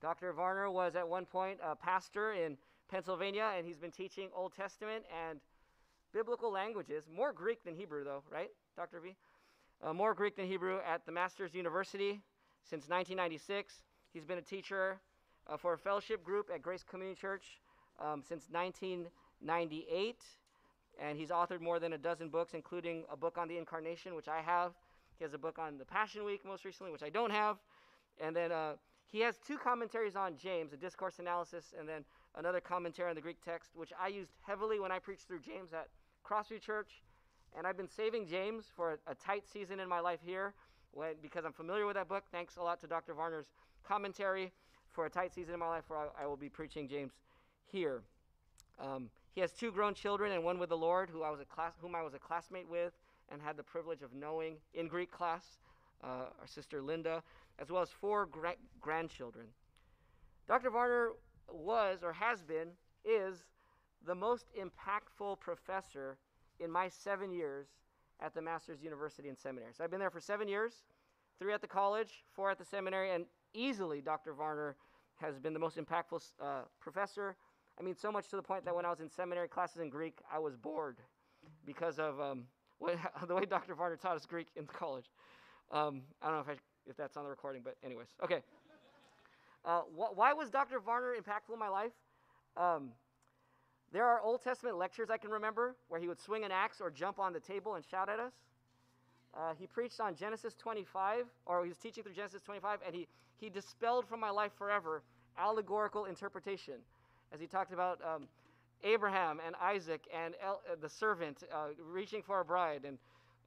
[0.00, 0.32] Dr.
[0.32, 2.56] Varner was at one point a pastor in
[2.88, 5.40] Pennsylvania, and he's been teaching Old Testament and
[6.12, 9.00] biblical languages, more Greek than Hebrew, though, right, Dr.
[9.00, 9.16] V?
[9.82, 12.20] Uh, more Greek than Hebrew at the Masters University
[12.62, 13.82] since 1996.
[14.12, 14.98] He's been a teacher
[15.46, 17.60] uh, for a fellowship group at Grace Community Church
[18.00, 20.16] um, since 1998.
[21.00, 24.26] And he's authored more than a dozen books, including a book on the incarnation, which
[24.26, 24.72] I have.
[25.16, 27.58] He has a book on the Passion Week most recently, which I don't have.
[28.20, 28.72] And then uh,
[29.10, 32.04] he has two commentaries on James, a discourse analysis, and then
[32.36, 35.72] another commentary on the Greek text, which I used heavily when I preached through James
[35.72, 35.88] at
[36.24, 37.02] Crossview Church.
[37.56, 40.52] And I've been saving James for a, a tight season in my life here
[40.92, 42.24] when, because I'm familiar with that book.
[42.30, 43.14] Thanks a lot to Dr.
[43.14, 43.46] Varner's
[43.82, 44.52] commentary
[44.90, 47.12] for a tight season in my life where I, I will be preaching James
[47.64, 48.02] here.
[48.78, 51.44] Um, he has two grown children and one with the Lord, who I was a
[51.44, 52.92] class, whom I was a classmate with
[53.30, 55.58] and had the privilege of knowing in Greek class,
[56.02, 57.22] uh, our sister Linda,
[57.58, 59.46] as well as four gra- grandchildren.
[60.46, 60.70] Dr.
[60.70, 61.10] Varner
[61.52, 62.68] was, or has been,
[63.04, 63.44] is
[64.06, 66.18] the most impactful professor
[66.60, 67.66] in my seven years
[68.20, 69.72] at the Masters University and Seminary.
[69.76, 70.72] So I've been there for seven years,
[71.38, 74.32] three at the college, four at the seminary, and easily Dr.
[74.32, 74.76] Varner
[75.16, 77.36] has been the most impactful uh, professor.
[77.78, 79.88] I mean, so much to the point that when I was in seminary classes in
[79.88, 80.98] Greek, I was bored
[81.64, 82.44] because of um,
[82.78, 82.96] what,
[83.28, 83.74] the way Dr.
[83.74, 85.10] Varner taught us Greek in college.
[85.70, 88.42] Um, I don't know if, I, if that's on the recording, but anyways, okay.
[89.64, 90.80] Uh, wh- why was Dr.
[90.80, 91.92] Varner impactful in my life?
[92.56, 92.90] Um,
[93.92, 96.90] there are Old Testament lectures I can remember where he would swing an axe or
[96.90, 98.32] jump on the table and shout at us.
[99.34, 103.06] Uh, he preached on Genesis 25, or he was teaching through Genesis 25, and he,
[103.36, 105.02] he dispelled from my life forever
[105.38, 106.74] allegorical interpretation
[107.32, 108.26] as he talked about um,
[108.82, 112.98] Abraham and Isaac and El, uh, the servant uh, reaching for a bride and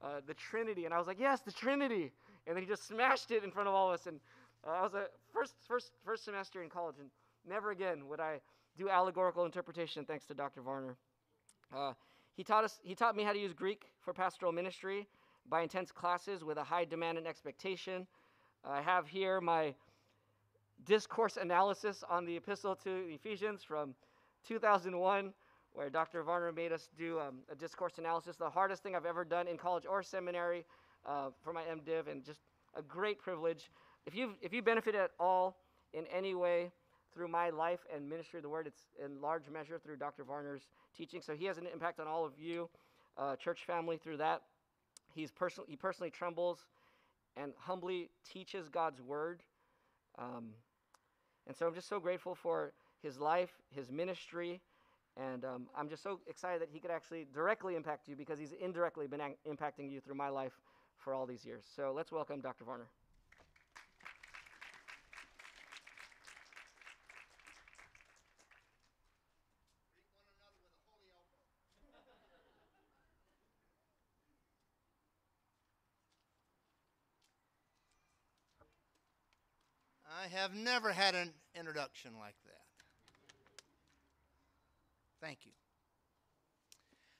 [0.02, 0.84] uh, the Trinity.
[0.84, 2.12] And I was like, yes, the Trinity.
[2.46, 4.06] And then he just smashed it in front of all of us.
[4.06, 4.20] And
[4.66, 7.08] uh, I was a first, first, first semester in college, and
[7.48, 8.40] never again would I
[8.76, 10.60] do allegorical interpretation thanks to Dr.
[10.62, 10.96] Varner.
[11.74, 11.92] Uh,
[12.36, 15.06] he, taught us, he taught me how to use Greek for pastoral ministry
[15.48, 18.06] by intense classes with a high demand and expectation.
[18.64, 19.74] I have here my
[20.84, 23.94] discourse analysis on the epistle to the Ephesians from
[24.46, 25.32] 2001,
[25.74, 26.22] where Dr.
[26.22, 29.56] Varner made us do um, a discourse analysis, the hardest thing I've ever done in
[29.56, 30.64] college or seminary
[31.06, 32.40] uh, for my MDiv, and just
[32.76, 33.70] a great privilege.
[34.06, 35.56] If you if you benefit at all
[35.92, 36.72] in any way
[37.12, 40.24] through my life and ministry of the word, it's in large measure through Dr.
[40.24, 41.20] Varner's teaching.
[41.20, 42.68] So he has an impact on all of you,
[43.18, 44.42] uh, church family, through that.
[45.14, 46.64] He's person- he personally trembles
[47.36, 49.42] and humbly teaches God's word.
[50.18, 50.54] Um,
[51.46, 54.60] and so I'm just so grateful for his life, his ministry,
[55.16, 58.52] and um, I'm just so excited that he could actually directly impact you because he's
[58.52, 60.52] indirectly been a- impacting you through my life
[61.02, 61.64] for all these years.
[61.74, 62.64] So let's welcome Dr.
[62.64, 62.86] Varner.
[80.22, 82.60] I have never had an introduction like that.
[85.20, 85.52] Thank you.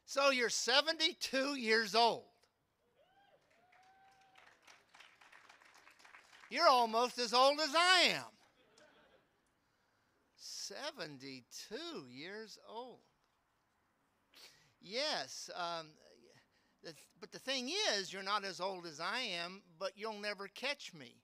[0.04, 2.31] So you're 72 years old.
[6.52, 8.24] You're almost as old as I am.
[10.36, 11.74] 72
[12.10, 12.98] years old.
[14.78, 15.86] Yes, um,
[17.18, 20.92] but the thing is, you're not as old as I am, but you'll never catch
[20.92, 21.14] me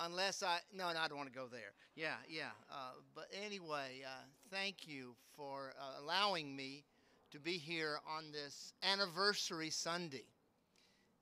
[0.00, 1.72] unless I no, no, I don't want to go there.
[1.94, 2.50] Yeah, yeah.
[2.72, 6.82] Uh, but anyway, uh, thank you for uh, allowing me
[7.30, 10.24] to be here on this anniversary Sunday,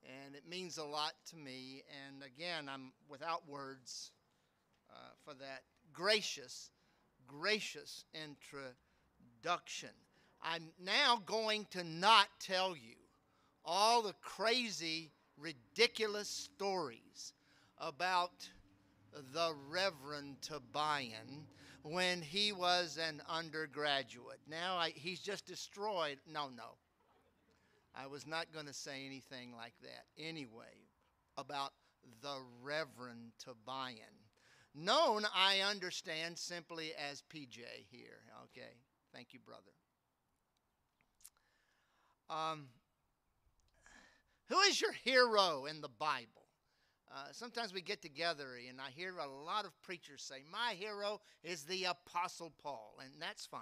[0.04, 1.82] and it means a lot to me.
[2.06, 4.12] And again, I'm without words
[4.90, 4.94] uh,
[5.24, 5.62] for that
[5.92, 6.70] gracious,
[7.26, 9.90] gracious introduction.
[10.42, 12.96] I'm now going to not tell you
[13.64, 17.34] all the crazy, ridiculous stories
[17.78, 18.48] about
[19.32, 21.46] the Reverend Tobian
[21.82, 24.41] when he was an undergraduate.
[24.48, 26.18] Now I, he's just destroyed.
[26.26, 26.76] No, no.
[28.00, 30.88] I was not going to say anything like that anyway
[31.36, 31.72] about
[32.22, 33.98] the Reverend Tobian.
[34.74, 37.58] Known, I understand, simply as PJ
[37.91, 38.20] here.
[38.44, 38.72] Okay.
[39.12, 39.60] Thank you, brother.
[42.30, 42.68] Um,
[44.48, 46.46] who is your hero in the Bible?
[47.12, 51.20] Uh, sometimes we get together and I hear a lot of preachers say, My hero
[51.42, 53.60] is the Apostle Paul, and that's fine.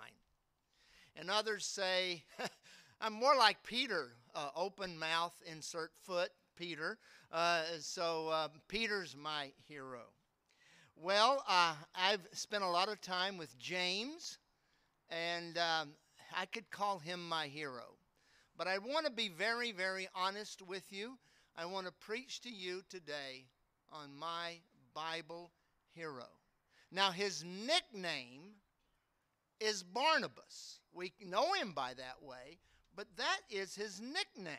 [1.16, 2.22] And others say,
[3.00, 6.98] I'm more like Peter, uh, open mouth, insert foot, Peter.
[7.30, 10.02] Uh, so uh, Peter's my hero.
[10.96, 14.38] Well, uh, I've spent a lot of time with James,
[15.10, 15.90] and um,
[16.36, 17.84] I could call him my hero.
[18.56, 21.18] But I want to be very, very honest with you.
[21.56, 23.46] I want to preach to you today
[23.92, 24.54] on my
[24.92, 25.52] Bible
[25.94, 26.26] hero.
[26.90, 28.54] Now, his nickname
[29.60, 30.80] is Barnabas.
[30.92, 32.58] We know him by that way,
[32.96, 34.56] but that is his nickname.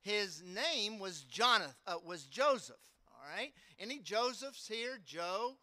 [0.00, 2.76] His name was Jonathan, uh, was Joseph.
[3.10, 3.52] All right.
[3.78, 4.98] Any Josephs here?
[5.04, 5.56] Joe?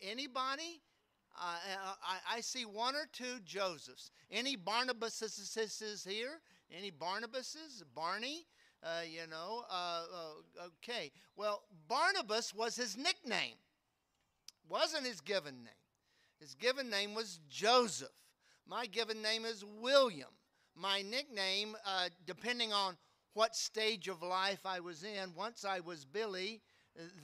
[0.00, 0.80] Anybody?
[1.34, 1.56] Uh,
[2.06, 4.10] I, I, see one or two Josephs.
[4.30, 6.40] Any Barnabases here?
[6.70, 7.82] Any Barnabases?
[7.94, 8.46] Barney?
[8.82, 11.12] Uh, you know, uh, uh, okay.
[11.36, 13.54] Well, Barnabas was his nickname,
[14.68, 15.72] wasn't his given name.
[16.40, 18.08] His given name was Joseph.
[18.66, 20.28] My given name is William.
[20.74, 22.96] My nickname, uh, depending on
[23.34, 26.62] what stage of life I was in, once I was Billy,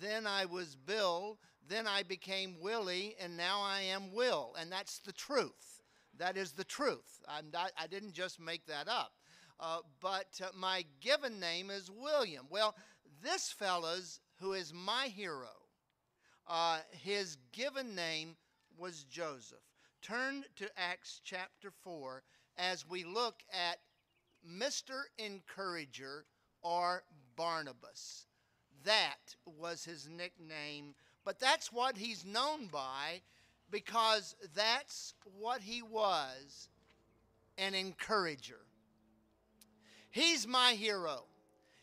[0.00, 4.54] then I was Bill, then I became Willie, and now I am Will.
[4.58, 5.82] And that's the truth.
[6.16, 7.22] That is the truth.
[7.52, 9.12] Not, i didn't just make that up.
[9.60, 12.46] Uh, but uh, my given name is William.
[12.48, 12.76] Well,
[13.22, 15.50] this fellow's, who is my hero,
[16.46, 18.36] uh, his given name
[18.78, 19.58] was Joseph.
[20.00, 22.22] Turn to Acts chapter 4
[22.58, 23.78] as we look at
[24.46, 25.02] Mr.
[25.18, 26.24] Encourager
[26.62, 27.02] or
[27.36, 28.26] Barnabas.
[28.84, 30.94] That was his nickname,
[31.24, 33.22] but that's what he's known by
[33.70, 36.68] because that's what he was
[37.58, 38.60] an encourager.
[40.10, 41.24] He's my hero.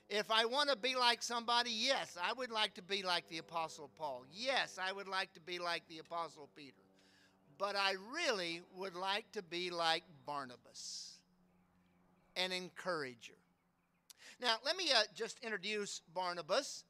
[0.09, 3.39] If I want to be like somebody, yes, I would like to be like the
[3.39, 4.23] Apostle Paul.
[4.31, 6.84] Yes, I would like to be like the Apostle Peter.
[7.57, 11.17] But I really would like to be like Barnabas,
[12.35, 13.33] an encourager.
[14.41, 16.83] Now, let me uh, just introduce Barnabas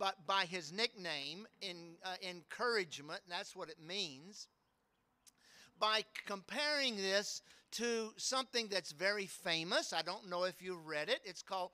[0.00, 4.48] but by his nickname, in, uh, encouragement, that's what it means.
[5.78, 7.42] By comparing this
[7.72, 11.72] to something that's very famous, I don't know if you've read it, it's called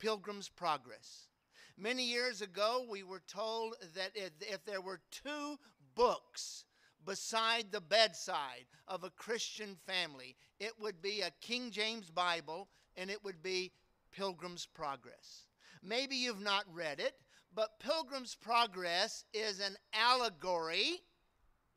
[0.00, 1.28] Pilgrim's Progress.
[1.76, 5.56] Many years ago, we were told that if, if there were two
[5.94, 6.64] books
[7.08, 12.68] beside the bedside of a Christian family, it would be a King James Bible
[12.98, 13.72] and it would be
[14.12, 15.46] Pilgrim's Progress.
[15.82, 17.14] Maybe you've not read it,
[17.54, 21.00] but Pilgrim's Progress is an allegory.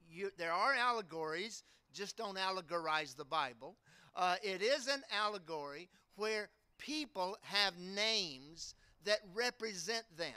[0.09, 1.63] You, there are allegories,
[1.93, 3.77] just don't allegorize the Bible.
[4.13, 5.87] Uh, it is an allegory
[6.17, 8.75] where people have names
[9.05, 10.33] that represent them.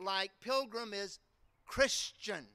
[0.00, 1.20] Like Pilgrim is
[1.64, 2.48] Christian.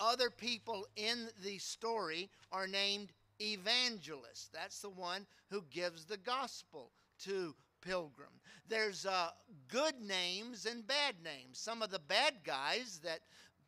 [0.00, 4.48] Other people in the story are named evangelists.
[4.52, 6.90] That's the one who gives the gospel
[7.24, 8.40] to Pilgrim.
[8.68, 9.30] There's uh,
[9.68, 11.58] good names and bad names.
[11.58, 13.20] Some of the bad guys that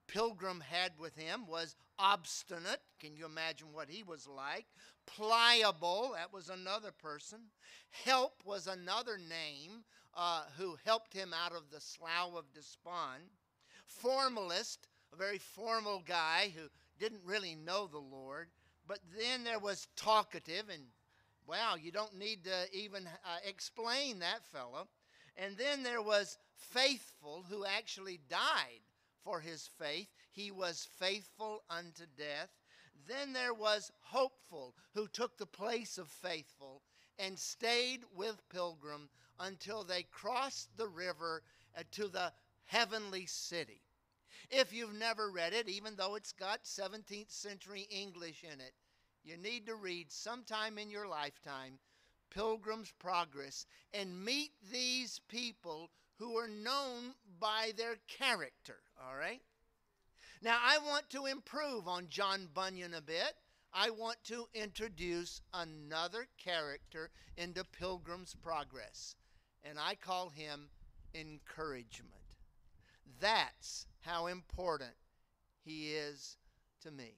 [0.07, 2.81] Pilgrim had with him was obstinate.
[2.99, 4.67] Can you imagine what he was like?
[5.07, 7.39] Pliable, that was another person.
[8.05, 9.85] Help was another name
[10.17, 13.23] uh, who helped him out of the slough of despond.
[13.87, 16.69] Formalist, a very formal guy who
[16.99, 18.49] didn't really know the Lord.
[18.87, 20.83] But then there was talkative and
[21.51, 24.87] Wow, you don't need to even uh, explain that fellow.
[25.37, 28.81] And then there was faithful who actually died
[29.25, 30.07] for his faith.
[30.31, 32.51] He was faithful unto death.
[33.09, 36.83] Then there was hopeful who took the place of faithful
[37.19, 39.09] and stayed with Pilgrim
[39.41, 41.43] until they crossed the river
[41.77, 42.33] uh, to the
[42.67, 43.83] heavenly city.
[44.51, 48.73] If you've never read it, even though it's got 17th century English in it,
[49.23, 51.79] you need to read sometime in your lifetime
[52.31, 59.41] Pilgrim's Progress and meet these people who are known by their character, all right?
[60.43, 63.35] Now, I want to improve on John Bunyan a bit.
[63.73, 69.15] I want to introduce another character into Pilgrim's Progress,
[69.63, 70.71] and I call him
[71.15, 72.15] encouragement.
[73.21, 74.93] That's how important
[75.65, 76.37] he is
[76.83, 77.13] to me.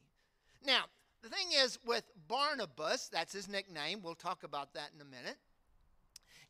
[0.65, 0.85] Now,
[1.23, 5.37] the thing is with Barnabas, that's his nickname, we'll talk about that in a minute,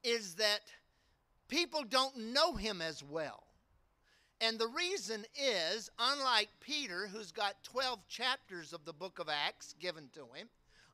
[0.02, 0.60] is that
[1.48, 3.44] people don't know him as well.
[4.40, 9.74] And the reason is, unlike Peter, who's got 12 chapters of the book of Acts
[9.78, 10.48] given to him,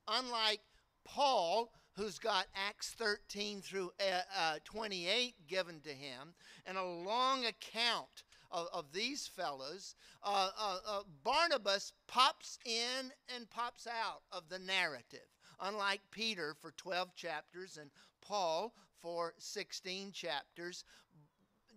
[0.06, 0.60] unlike
[1.04, 6.34] Paul, who's got Acts 13 through uh, uh, 28 given to him,
[6.66, 13.50] and a long account of, of these fellows, uh, uh, uh, Barnabas pops in and
[13.50, 15.26] pops out of the narrative.
[15.60, 17.90] Unlike Peter for 12 chapters and
[18.20, 20.84] Paul for 16 chapters,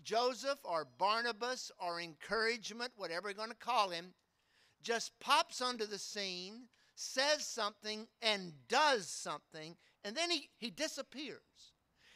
[0.03, 4.13] Joseph or Barnabas or encouragement, whatever you're going to call him,
[4.81, 11.41] just pops onto the scene, says something, and does something, and then he, he disappears.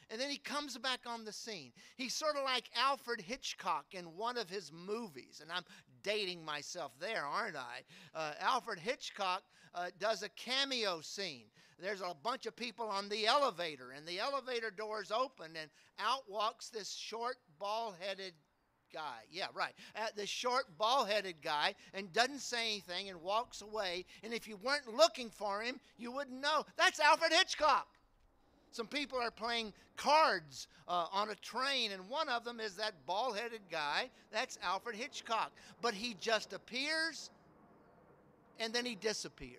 [0.09, 1.71] And then he comes back on the scene.
[1.97, 5.39] He's sort of like Alfred Hitchcock in one of his movies.
[5.41, 5.63] And I'm
[6.03, 7.81] dating myself there, aren't I?
[8.13, 9.43] Uh, Alfred Hitchcock
[9.73, 11.45] uh, does a cameo scene.
[11.81, 15.69] There's a bunch of people on the elevator, and the elevator doors open, and
[15.99, 18.33] out walks this short, bald headed
[18.93, 19.23] guy.
[19.29, 19.73] Yeah, right.
[19.95, 24.05] Uh, the short, bald headed guy, and doesn't say anything and walks away.
[24.23, 26.65] And if you weren't looking for him, you wouldn't know.
[26.77, 27.87] That's Alfred Hitchcock.
[28.75, 32.91] Some people are playing cards uh, on a train, and one of them is that
[33.05, 34.09] bald headed guy.
[34.33, 35.53] That's Alfred Hitchcock.
[35.81, 37.29] But he just appears
[38.59, 39.55] and then he disappears.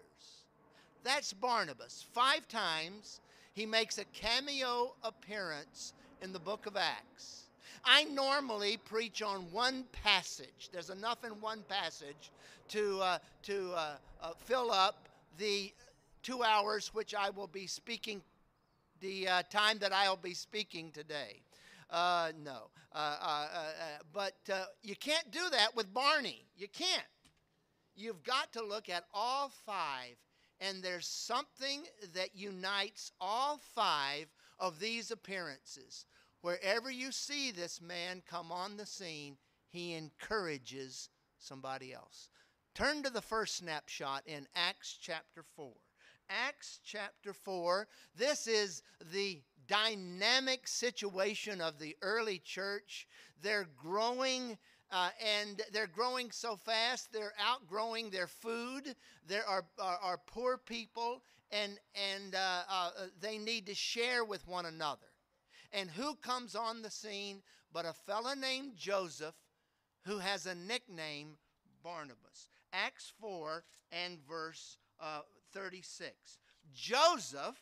[1.02, 2.04] That's Barnabas.
[2.12, 3.22] Five times
[3.54, 7.44] he makes a cameo appearance in the book of Acts.
[7.86, 10.68] I normally preach on one passage.
[10.70, 12.32] There's enough in one passage
[12.68, 15.08] to, uh, to uh, uh, fill up
[15.38, 15.72] the
[16.22, 18.20] two hours which I will be speaking
[19.00, 21.42] the uh, time that I'll be speaking today.
[21.90, 22.70] Uh, no.
[22.92, 23.58] Uh, uh, uh,
[24.12, 24.34] but
[24.82, 26.46] you can't do that with Barney.
[26.56, 27.02] You can't.
[27.94, 30.16] You've got to look at all five,
[30.60, 31.84] and there's something
[32.14, 34.26] that unites all five
[34.58, 36.06] of these appearances.
[36.42, 39.36] Wherever you see this man come on the scene,
[39.68, 42.30] he encourages somebody else.
[42.74, 45.72] Turn to the first snapshot in Acts chapter 4.
[46.28, 47.88] Acts chapter 4.
[48.14, 53.06] This is the dynamic situation of the early church.
[53.42, 54.58] They're growing.
[54.92, 58.94] Uh, and they're growing so fast, they're outgrowing their food.
[59.26, 61.72] There are, are, are poor people, and,
[62.14, 62.90] and uh, uh,
[63.20, 65.08] they need to share with one another.
[65.72, 67.42] And who comes on the scene
[67.72, 69.34] but a fellow named Joseph
[70.04, 71.36] who has a nickname,
[71.82, 72.48] Barnabas?
[72.72, 76.38] Acts 4 and verse uh, 36.
[76.74, 77.60] Joseph,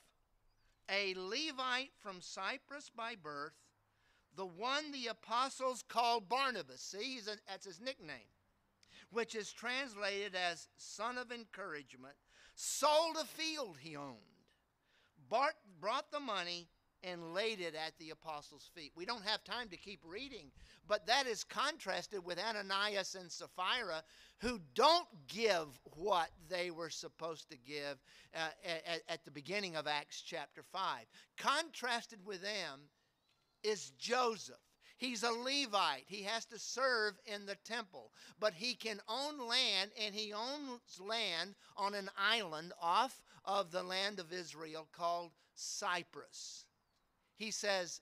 [0.90, 3.54] a Levite from Cyprus by birth,
[4.36, 6.80] the one the apostles called Barnabas.
[6.80, 8.32] See, a, that's his nickname,
[9.10, 12.14] which is translated as son of encouragement,
[12.54, 14.16] sold a field he owned,
[15.28, 16.68] Bart brought the money,
[17.04, 18.92] and laid it at the apostles' feet.
[18.96, 20.50] We don't have time to keep reading,
[20.88, 24.02] but that is contrasted with Ananias and Sapphira,
[24.38, 28.02] who don't give what they were supposed to give
[28.34, 31.04] uh, at, at the beginning of Acts chapter 5.
[31.36, 32.80] Contrasted with them
[33.62, 34.56] is Joseph.
[34.96, 36.04] He's a Levite.
[36.06, 38.12] He has to serve in the temple.
[38.38, 43.82] But he can own land, and he owns land on an island off of the
[43.82, 46.64] land of Israel called Cyprus.
[47.36, 48.00] He says,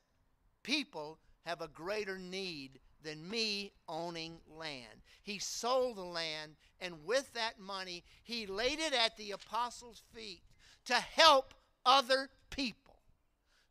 [0.63, 5.03] People have a greater need than me owning land.
[5.23, 10.43] He sold the land, and with that money, he laid it at the apostles' feet
[10.85, 12.97] to help other people,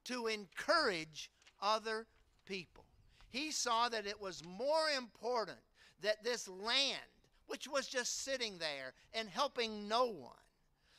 [0.06, 1.30] to encourage
[1.62, 2.08] other
[2.46, 2.84] people.
[3.30, 5.60] He saw that it was more important
[6.02, 7.00] that this land,
[7.48, 10.34] which was just sitting there and helping no one,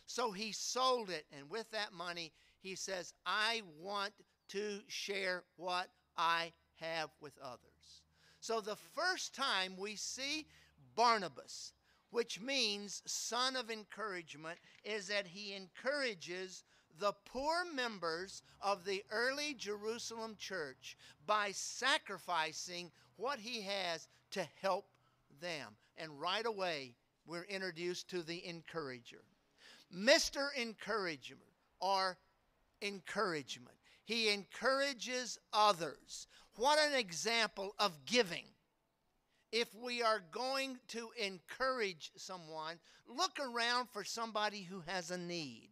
[0.06, 4.12] so he sold it, and with that money, he says, I want
[4.52, 8.02] to share what I have with others.
[8.40, 10.46] So the first time we see
[10.94, 11.72] Barnabas,
[12.10, 16.64] which means son of encouragement, is that he encourages
[16.98, 24.86] the poor members of the early Jerusalem church by sacrificing what he has to help
[25.40, 25.68] them.
[25.96, 26.94] And right away,
[27.26, 29.22] we're introduced to the encourager.
[29.94, 30.48] Mr.
[30.56, 31.36] Encourager
[31.80, 32.18] or
[32.82, 33.76] encouragement.
[34.04, 36.26] He encourages others.
[36.56, 38.44] What an example of giving.
[39.52, 45.68] If we are going to encourage someone, look around for somebody who has a need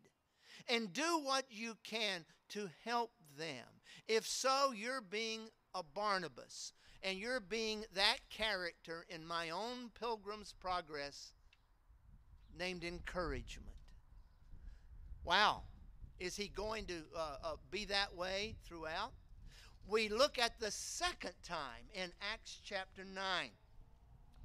[0.68, 3.64] and do what you can to help them.
[4.06, 6.72] If so, you're being a Barnabas
[7.02, 11.32] and you're being that character in my own Pilgrim's Progress
[12.58, 13.76] named encouragement.
[15.24, 15.62] Wow.
[16.20, 19.12] Is he going to uh, uh, be that way throughout?
[19.88, 23.50] We look at the second time in Acts chapter 9.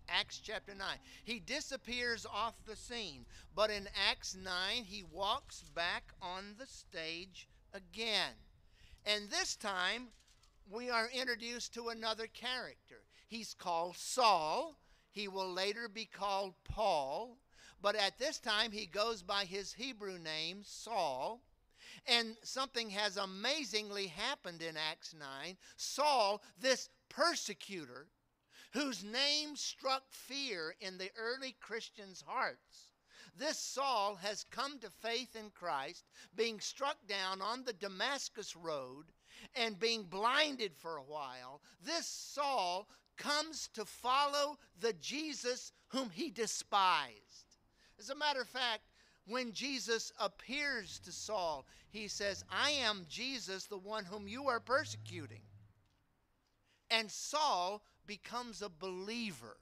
[0.08, 0.88] Acts chapter 9.
[1.25, 7.50] He disappears off the scene, but in Acts 9, he walks back on the stage
[7.74, 8.34] again.
[9.05, 10.08] And this time,
[10.72, 13.01] we are introduced to another character.
[13.27, 14.77] He's called Saul.
[15.12, 17.38] He will later be called Paul.
[17.82, 21.41] But at this time, he goes by his Hebrew name, Saul.
[22.07, 25.57] And something has amazingly happened in Acts 9.
[25.75, 28.07] Saul, this persecutor,
[28.71, 32.89] whose name struck fear in the early Christians' hearts.
[33.38, 39.05] This Saul has come to faith in Christ, being struck down on the Damascus road
[39.55, 41.62] and being blinded for a while.
[41.83, 47.57] This Saul comes to follow the Jesus whom he despised.
[48.00, 48.83] As a matter of fact,
[49.27, 54.60] when Jesus appears to Saul, he says, I am Jesus, the one whom you are
[54.60, 55.41] persecuting.
[56.91, 59.58] And Saul becomes a believer.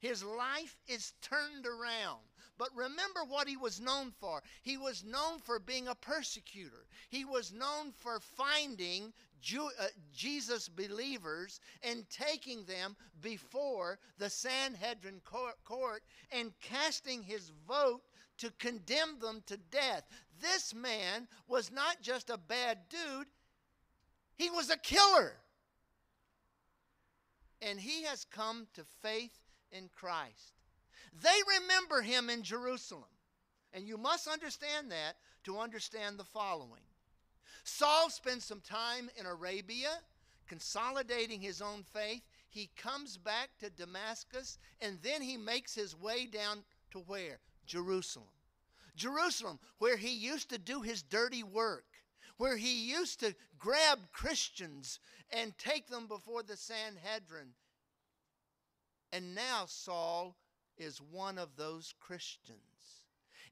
[0.00, 2.20] His life is turned around.
[2.56, 4.42] But remember what he was known for.
[4.62, 6.86] He was known for being a persecutor.
[7.08, 15.20] He was known for finding Jew, uh, Jesus believers and taking them before the Sanhedrin
[15.24, 18.02] court, court and casting his vote
[18.38, 20.04] to condemn them to death.
[20.40, 23.26] This man was not just a bad dude,
[24.36, 25.34] he was a killer.
[27.62, 29.38] And he has come to faith
[29.72, 30.52] in Christ.
[31.22, 33.04] They remember him in Jerusalem.
[33.72, 35.14] And you must understand that
[35.44, 36.82] to understand the following.
[37.64, 39.88] Saul spends some time in Arabia,
[40.46, 42.22] consolidating his own faith.
[42.50, 47.38] He comes back to Damascus, and then he makes his way down to where?
[47.66, 48.28] Jerusalem.
[48.96, 51.84] Jerusalem, where he used to do his dirty work,
[52.36, 57.54] where he used to grab Christians and take them before the Sanhedrin.
[59.12, 60.36] And now Saul
[60.76, 62.58] is one of those Christians.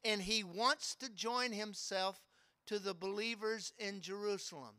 [0.04, 2.20] And he wants to join himself
[2.66, 4.74] to the believers in Jerusalem.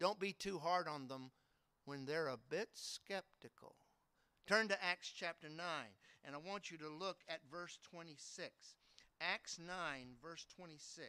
[0.00, 1.30] Don't be too hard on them
[1.84, 3.76] when they're a bit skeptical.
[4.46, 5.56] Turn to Acts chapter 9,
[6.26, 8.50] and I want you to look at verse 26.
[9.20, 9.74] Acts 9,
[10.22, 11.08] verse 26.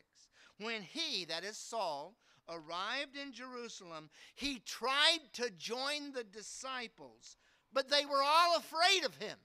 [0.59, 2.15] When he, that is Saul,
[2.47, 7.37] arrived in Jerusalem, he tried to join the disciples,
[7.73, 9.37] but they were all afraid of him.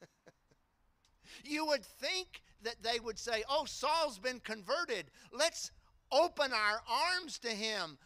[1.44, 5.06] you would think that they would say, Oh, Saul's been converted.
[5.32, 5.70] Let's
[6.12, 7.98] open our arms to him.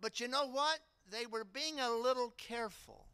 [0.00, 0.80] But you know what?
[1.10, 3.06] They were being a little careful.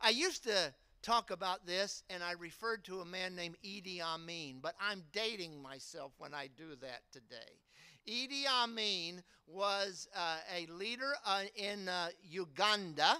[0.00, 4.58] I used to talk about this, and I referred to a man named Idi Amin,
[4.62, 7.60] but I'm dating myself when I do that today.
[8.06, 13.18] Idi Amin was uh, a leader uh, in uh, Uganda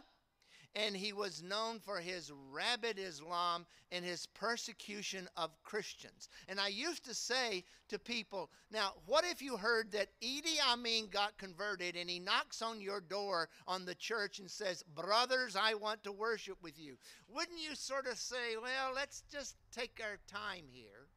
[0.75, 6.29] and he was known for his rabid Islam and his persecution of Christians.
[6.49, 11.09] And I used to say to people, now, what if you heard that Idi Amin
[11.11, 15.75] got converted and he knocks on your door on the church and says, Brothers, I
[15.75, 16.97] want to worship with you?
[17.29, 21.09] Wouldn't you sort of say, Well, let's just take our time here?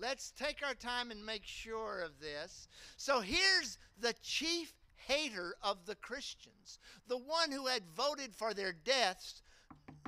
[0.00, 2.68] Let's take our time and make sure of this.
[2.96, 4.72] So here's the chief
[5.08, 9.42] hater of the Christians, the one who had voted for their deaths,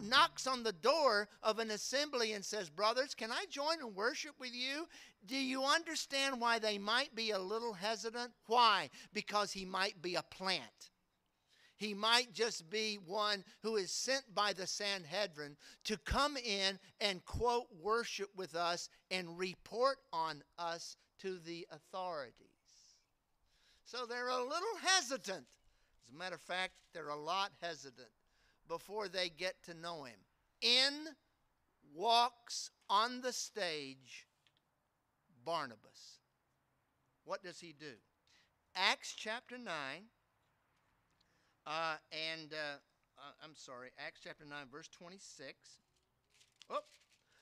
[0.02, 4.34] knocks on the door of an assembly and says, Brothers, can I join and worship
[4.38, 4.86] with you?
[5.26, 8.32] Do you understand why they might be a little hesitant?
[8.46, 8.90] Why?
[9.12, 10.90] Because he might be a plant.
[11.76, 17.24] He might just be one who is sent by the Sanhedrin to come in and
[17.24, 22.49] quote worship with us and report on us to the authorities.
[23.90, 25.46] So they're a little hesitant.
[26.04, 28.06] As a matter of fact, they're a lot hesitant
[28.68, 30.14] before they get to know him.
[30.62, 31.08] In
[31.92, 34.28] walks on the stage
[35.44, 36.20] Barnabas.
[37.24, 37.94] What does he do?
[38.76, 39.66] Acts chapter 9,
[41.66, 42.76] uh, and uh,
[43.18, 45.56] uh, I'm sorry, Acts chapter 9, verse 26.
[46.70, 46.78] Oh,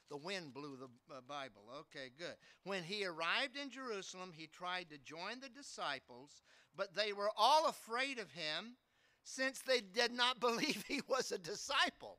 [0.08, 1.62] the wind blew the uh, Bible.
[1.80, 2.34] Okay, good.
[2.64, 6.42] When he arrived in Jerusalem, he tried to join the disciples,
[6.76, 8.76] but they were all afraid of him
[9.22, 12.18] since they did not believe he was a disciple.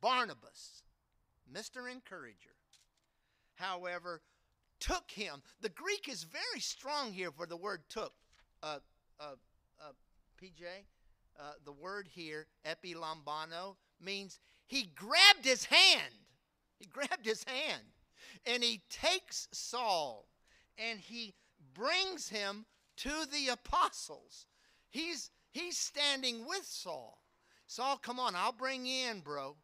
[0.00, 0.82] Barnabas,
[1.52, 1.90] Mr.
[1.90, 2.56] Encourager,
[3.54, 4.20] however,
[4.80, 5.42] took him.
[5.60, 8.12] The Greek is very strong here for the word took.
[8.62, 8.78] Uh,
[9.20, 9.34] uh,
[9.80, 9.92] uh
[10.42, 10.64] PJ,
[11.38, 16.12] uh, the word here, epilambano, means he grabbed his hand.
[16.78, 17.82] He grabbed his hand
[18.46, 20.26] and he takes Saul
[20.78, 21.34] and he
[21.74, 22.66] brings him
[22.98, 24.46] to the apostles.
[24.90, 27.18] He's he's standing with Saul.
[27.66, 29.56] Saul, come on, I'll bring you in, bro.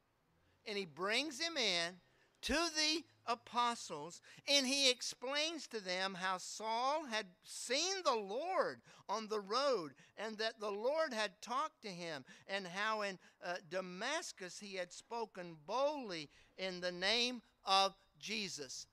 [0.67, 1.95] And he brings him in
[2.43, 9.29] to the apostles and he explains to them how Saul had seen the Lord on
[9.29, 14.59] the road and that the Lord had talked to him and how in uh, Damascus
[14.59, 16.29] he had spoken boldly
[16.59, 18.87] in the name of Jesus.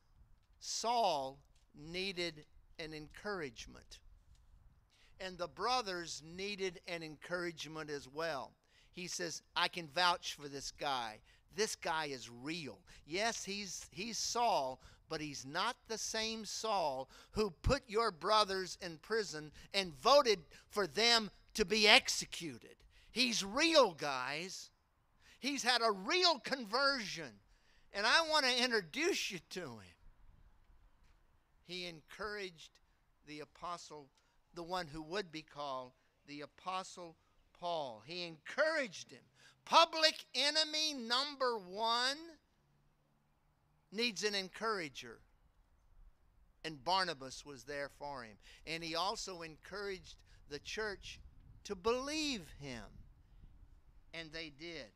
[0.60, 1.40] Saul
[1.76, 2.46] needed
[2.80, 4.00] an encouragement.
[5.20, 8.52] And the brothers needed an encouragement as well.
[8.94, 11.20] he says, I can vouch for this guy.
[11.58, 12.78] This guy is real.
[13.08, 18.98] Yes, he's, he's Saul, but he's not the same Saul who put your brothers in
[18.98, 20.40] prison and voted
[20.70, 22.76] for them to be executed.
[23.10, 24.70] He's real, guys.
[25.40, 27.32] He's had a real conversion.
[27.92, 29.96] And I want to introduce you to him.
[31.66, 32.70] He encouraged
[33.26, 34.10] the apostle,
[34.54, 35.94] the one who would be called
[36.28, 37.16] the apostle
[37.60, 38.04] Paul.
[38.06, 39.24] He encouraged him.
[39.70, 42.18] Public enemy number one
[43.92, 45.20] needs an encourager.
[46.64, 48.38] And Barnabas was there for him.
[48.66, 50.16] And he also encouraged
[50.50, 51.20] the church
[51.66, 52.84] to believe him.
[54.14, 54.88] And they did.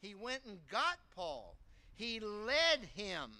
[0.00, 1.56] He went and got Paul,
[1.94, 3.30] he led him.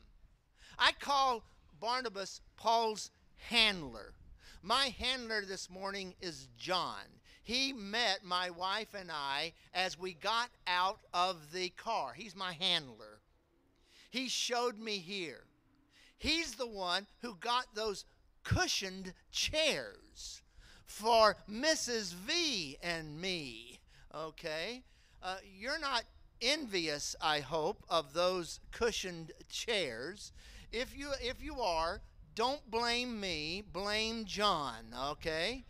[0.79, 1.43] I call
[1.81, 3.11] Barnabas Paul's
[3.49, 4.15] handler.
[4.63, 7.03] My handler this morning is John.
[7.43, 12.13] He met my wife and I as we got out of the car.
[12.13, 13.21] He's my handler.
[14.11, 15.45] He showed me here.
[16.19, 18.05] He's the one who got those
[18.45, 20.43] cushioned chairs
[20.87, 22.13] for Mrs.
[22.13, 23.81] V and me.
[24.15, 24.85] Okay?
[25.23, 26.05] Uh, you're not
[26.41, 30.33] envious, I hope, of those cushioned chairs.
[30.71, 32.03] If you if you are,
[32.35, 35.65] don't blame me, blame John, okay?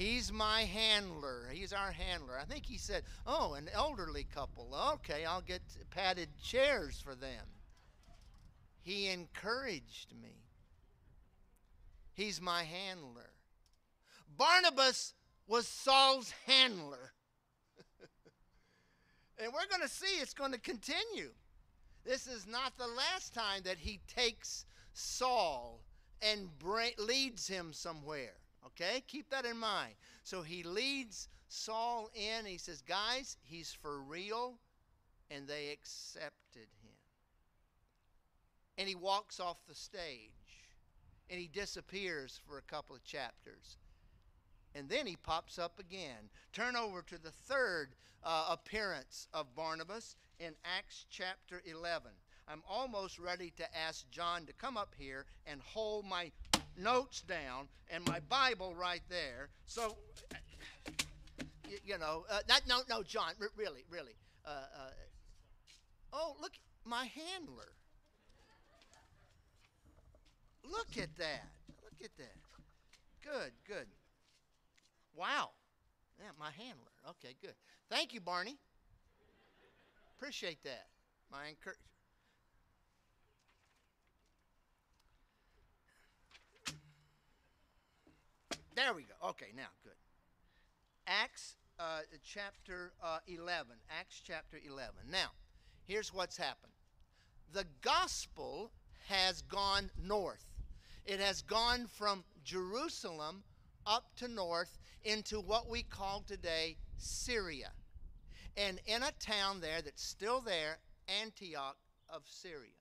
[0.00, 1.50] He's my handler.
[1.52, 2.38] He's our handler.
[2.38, 4.74] I think he said, "Oh, an elderly couple.
[4.94, 5.60] Okay, I'll get
[5.90, 7.46] padded chairs for them."
[8.80, 10.46] He encouraged me.
[12.14, 13.28] He's my handler.
[14.38, 15.12] Barnabas
[15.46, 17.12] was Saul's handler.
[19.38, 21.34] and we're going to see it's going to continue.
[22.06, 25.82] This is not the last time that he takes Saul
[26.22, 26.48] and
[26.98, 28.39] leads him somewhere.
[28.66, 29.02] Okay?
[29.06, 29.94] Keep that in mind.
[30.22, 32.46] So he leads Saul in.
[32.46, 34.58] He says, Guys, he's for real.
[35.30, 36.96] And they accepted him.
[38.78, 40.30] And he walks off the stage.
[41.28, 43.78] And he disappears for a couple of chapters.
[44.74, 46.30] And then he pops up again.
[46.52, 47.94] Turn over to the third
[48.24, 52.10] uh, appearance of Barnabas in Acts chapter 11.
[52.48, 56.32] I'm almost ready to ask John to come up here and hold my
[56.82, 59.48] notes down and my Bible right there.
[59.66, 59.96] So,
[61.68, 64.14] you, you know, uh, that no, no, John, r- really, really.
[64.44, 64.90] Uh, uh,
[66.12, 66.52] oh, look,
[66.84, 67.72] my handler.
[70.64, 71.48] Look at that.
[71.82, 72.36] Look at that.
[73.22, 73.86] Good, good.
[75.16, 75.50] Wow.
[76.18, 76.92] Yeah, my handler.
[77.10, 77.54] Okay, good.
[77.88, 78.56] Thank you, Barney.
[80.16, 80.86] Appreciate that.
[81.30, 81.86] My encouragement.
[88.80, 89.28] There we go.
[89.28, 89.92] Okay, now good.
[91.06, 93.72] Acts uh, chapter uh, 11.
[93.90, 94.94] Acts chapter 11.
[95.10, 95.32] Now,
[95.86, 96.72] here's what's happened.
[97.52, 98.70] The gospel
[99.06, 100.46] has gone north.
[101.04, 103.42] It has gone from Jerusalem
[103.86, 107.72] up to north into what we call today Syria.
[108.56, 110.78] And in a town there that's still there,
[111.20, 111.76] Antioch
[112.08, 112.79] of Syria.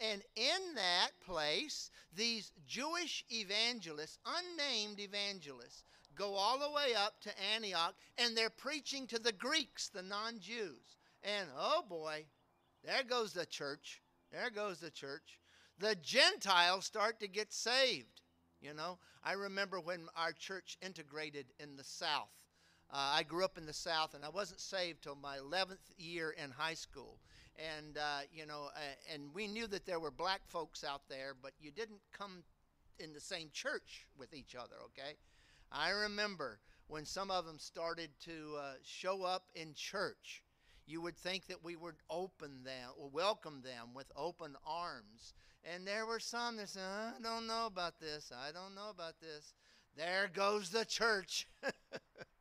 [0.00, 5.82] And in that place, these Jewish evangelists, unnamed evangelists,
[6.14, 10.38] go all the way up to Antioch and they're preaching to the Greeks, the non
[10.38, 10.96] Jews.
[11.22, 12.26] And oh boy,
[12.84, 14.00] there goes the church.
[14.30, 15.38] There goes the church.
[15.78, 18.22] The Gentiles start to get saved.
[18.60, 22.30] You know, I remember when our church integrated in the South.
[22.90, 26.30] Uh, I grew up in the South and I wasn't saved till my 11th year
[26.30, 27.18] in high school
[27.58, 31.34] and uh, you know, uh, and we knew that there were black folks out there,
[31.40, 32.44] but you didn't come
[32.98, 34.76] in the same church with each other.
[34.86, 35.16] Okay,
[35.72, 40.42] I remember when some of them started to uh, show up in church.
[40.86, 45.34] You would think that we would open them or welcome them with open arms.
[45.62, 48.32] And there were some that said, I don't know about this.
[48.34, 49.52] I don't know about this.
[49.96, 51.46] There goes the church.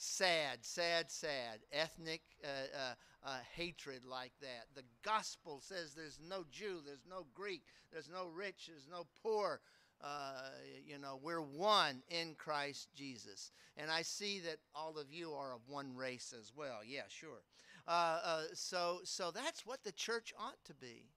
[0.00, 1.60] sad, sad, sad.
[1.72, 4.64] Ethnic uh, uh, uh, hatred like that.
[4.74, 9.60] The gospel says there's no Jew, there's no Greek, there's no rich, there's no poor.
[10.02, 10.48] Uh,
[10.86, 13.52] you know, we're one in Christ Jesus.
[13.76, 16.80] And I see that all of you are of one race as well.
[16.86, 17.42] Yeah, sure.
[17.86, 21.10] Uh, uh, so, so that's what the church ought to be.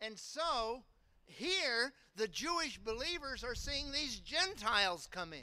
[0.00, 0.84] And so
[1.26, 5.40] here, the Jewish believers are seeing these Gentiles come in,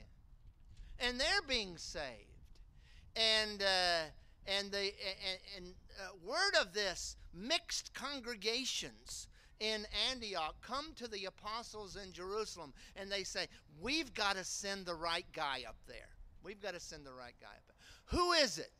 [0.99, 2.30] and they're being saved.
[3.15, 4.09] And uh,
[4.47, 9.27] and the and, and uh, word of this mixed congregations
[9.59, 13.47] in Antioch come to the apostles in Jerusalem and they say,
[13.79, 16.09] We've got to send the right guy up there.
[16.43, 18.19] We've got to send the right guy up there.
[18.19, 18.71] Who is it?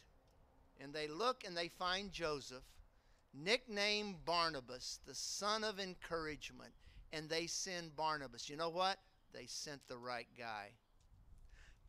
[0.82, 2.64] And they look and they find Joseph,
[3.34, 6.72] nicknamed Barnabas, the son of encouragement,
[7.14, 8.50] and they send Barnabas.
[8.50, 8.98] You know what?
[9.34, 10.72] They sent the right guy.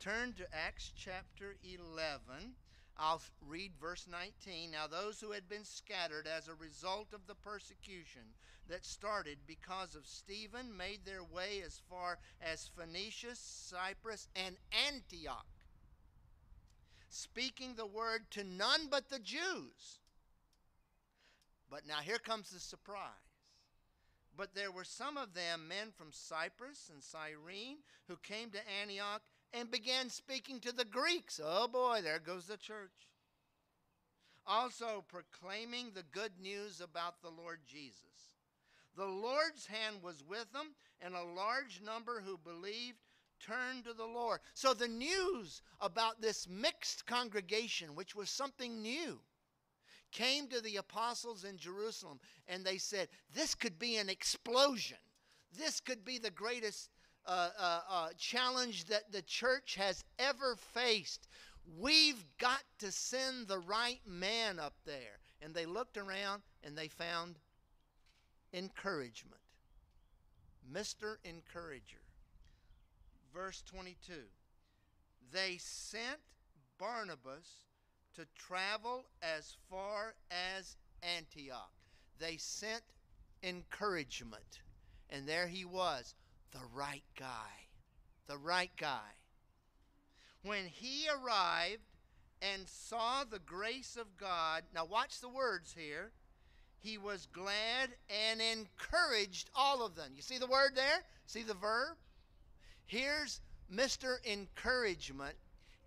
[0.02, 2.56] Turn to Acts chapter 11.
[2.98, 4.72] I'll read verse 19.
[4.72, 8.22] Now, those who had been scattered as a result of the persecution
[8.68, 14.56] that started because of Stephen made their way as far as Phoenicia, Cyprus, and
[14.88, 15.46] Antioch,
[17.08, 20.00] speaking the word to none but the Jews.
[21.70, 22.98] But now here comes the surprise.
[24.36, 29.22] But there were some of them, men from Cyprus and Cyrene, who came to Antioch
[29.52, 31.40] and began speaking to the Greeks.
[31.42, 33.08] Oh boy, there goes the church.
[34.46, 38.02] Also proclaiming the good news about the Lord Jesus.
[38.96, 42.98] The Lord's hand was with them, and a large number who believed
[43.40, 44.40] turned to the Lord.
[44.54, 49.20] So the news about this mixed congregation, which was something new,
[50.12, 54.98] came to the apostles in Jerusalem, and they said, This could be an explosion.
[55.56, 56.90] This could be the greatest
[57.26, 61.28] uh, uh, uh, challenge that the church has ever faced.
[61.78, 65.18] We've got to send the right man up there.
[65.40, 67.36] And they looked around and they found
[68.52, 69.40] encouragement.
[70.72, 71.16] Mr.
[71.24, 72.02] Encourager.
[73.34, 74.12] Verse 22.
[75.32, 76.20] They sent
[76.78, 77.66] Barnabas
[78.14, 80.76] to travel as far as
[81.16, 81.72] Antioch.
[82.18, 82.82] They sent
[83.42, 84.60] encouragement.
[85.10, 86.14] And there he was,
[86.52, 87.66] the right guy.
[88.28, 89.16] The right guy.
[90.42, 91.82] When he arrived
[92.40, 96.12] and saw the grace of God, now watch the words here.
[96.78, 100.12] He was glad and encouraged all of them.
[100.16, 101.04] You see the word there?
[101.26, 101.96] See the verb?
[102.86, 103.40] Here's
[103.72, 104.16] Mr.
[104.26, 105.36] Encouragement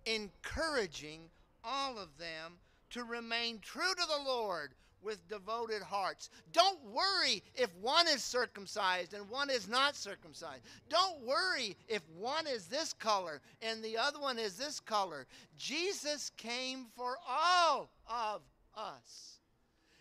[0.06, 1.28] encouraging
[1.64, 2.58] all of them
[2.90, 6.30] to remain true to the Lord with devoted hearts.
[6.52, 10.62] Don't worry if one is circumcised and one is not circumcised.
[10.88, 15.26] Don't worry if one is this color and the other one is this color.
[15.56, 18.42] Jesus came for all of
[18.76, 19.36] us.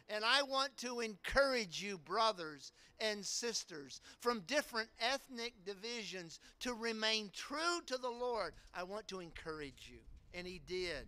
[0.09, 7.31] And I want to encourage you, brothers and sisters from different ethnic divisions, to remain
[7.33, 8.53] true to the Lord.
[8.73, 9.99] I want to encourage you.
[10.33, 11.07] And He did.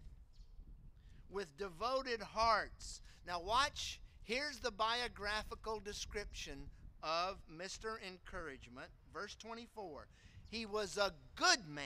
[1.30, 3.02] With devoted hearts.
[3.28, 4.00] Now, watch.
[4.24, 6.70] Here's the biographical description
[7.04, 7.96] of Mr.
[8.08, 8.88] Encouragement.
[9.14, 10.08] Verse 24.
[10.50, 11.84] He was a good man,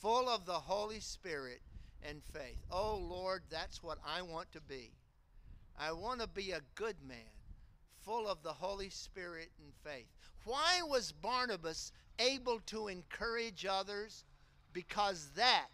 [0.00, 1.60] full of the Holy Spirit
[2.02, 2.58] and faith.
[2.70, 4.92] Oh, Lord, that's what I want to be.
[5.78, 7.18] I want to be a good man,
[8.00, 10.08] full of the Holy Spirit and faith.
[10.44, 14.24] Why was Barnabas able to encourage others?
[14.72, 15.66] Because that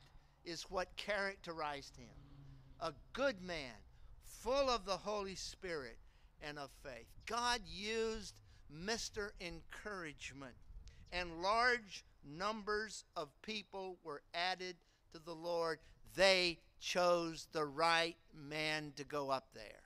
[0.44, 2.08] is what characterized him.
[2.80, 3.74] A good man,
[4.42, 5.98] full of the Holy Spirit
[6.42, 7.06] and of faith.
[7.26, 8.34] God used
[8.74, 9.30] Mr.
[9.40, 10.54] Encouragement,
[11.12, 14.76] and large numbers of people were added
[15.12, 15.78] to the Lord.
[16.16, 19.82] They chose the right man to go up there.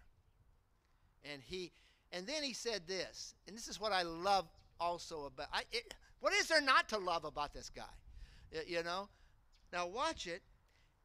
[1.30, 1.72] And he
[2.12, 4.46] and then he said this, and this is what I love
[4.80, 7.82] also about I, it, what is there not to love about this guy?
[8.66, 9.08] You know?
[9.72, 10.42] Now watch it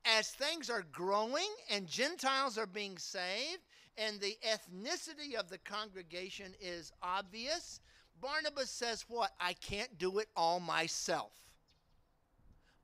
[0.05, 3.61] as things are growing and Gentiles are being saved
[3.97, 7.79] and the ethnicity of the congregation is obvious,
[8.19, 9.31] Barnabas says, What?
[9.39, 11.33] I can't do it all myself.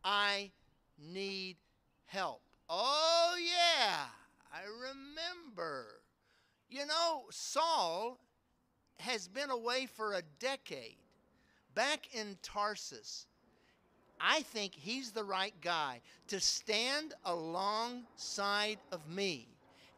[0.03, 0.51] I
[0.97, 1.57] need
[2.05, 2.41] help.
[2.69, 4.05] Oh, yeah,
[4.53, 6.01] I remember.
[6.69, 8.19] You know, Saul
[8.99, 10.97] has been away for a decade.
[11.75, 13.27] Back in Tarsus,
[14.19, 19.47] I think he's the right guy to stand alongside of me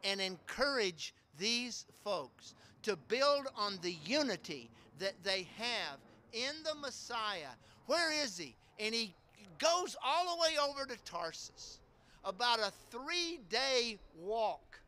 [0.03, 2.53] and encourage these folks
[2.83, 5.99] to build on the unity that they have
[6.33, 7.55] in the Messiah.
[7.87, 8.55] Where is he?
[8.79, 9.13] And he
[9.57, 11.79] goes all the way over to Tarsus,
[12.23, 14.79] about a three day walk.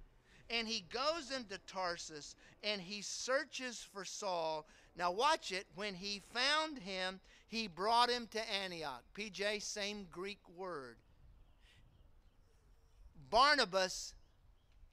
[0.49, 4.65] And he goes into Tarsus and he searches for Saul.
[4.97, 5.65] Now, watch it.
[5.75, 7.19] When he found him,
[7.51, 9.03] he brought him to Antioch.
[9.13, 10.95] PJ, same Greek word.
[13.29, 14.13] Barnabas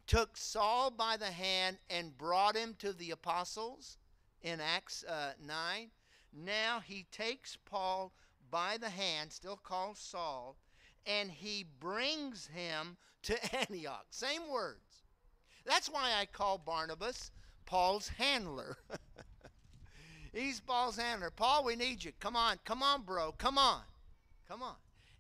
[0.08, 3.96] took Saul by the hand and brought him to the apostles
[4.42, 5.90] in Acts uh, 9.
[6.32, 8.12] Now he takes Paul
[8.50, 10.56] by the hand, still called Saul,
[11.06, 14.06] and he brings him to Antioch.
[14.10, 15.04] Same words.
[15.64, 17.30] That's why I call Barnabas
[17.66, 18.78] Paul's handler.
[20.38, 21.30] He's Paul's handler.
[21.30, 22.12] Paul, we need you.
[22.20, 23.32] Come on, come on, bro.
[23.38, 23.80] Come on.
[24.46, 24.76] Come on.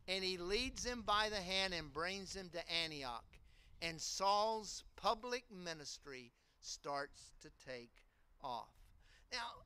[0.06, 3.24] And he leads him by the hand and brings him to Antioch.
[3.82, 7.90] and Saul's public ministry starts to take
[8.42, 8.70] off.
[9.32, 9.62] Now,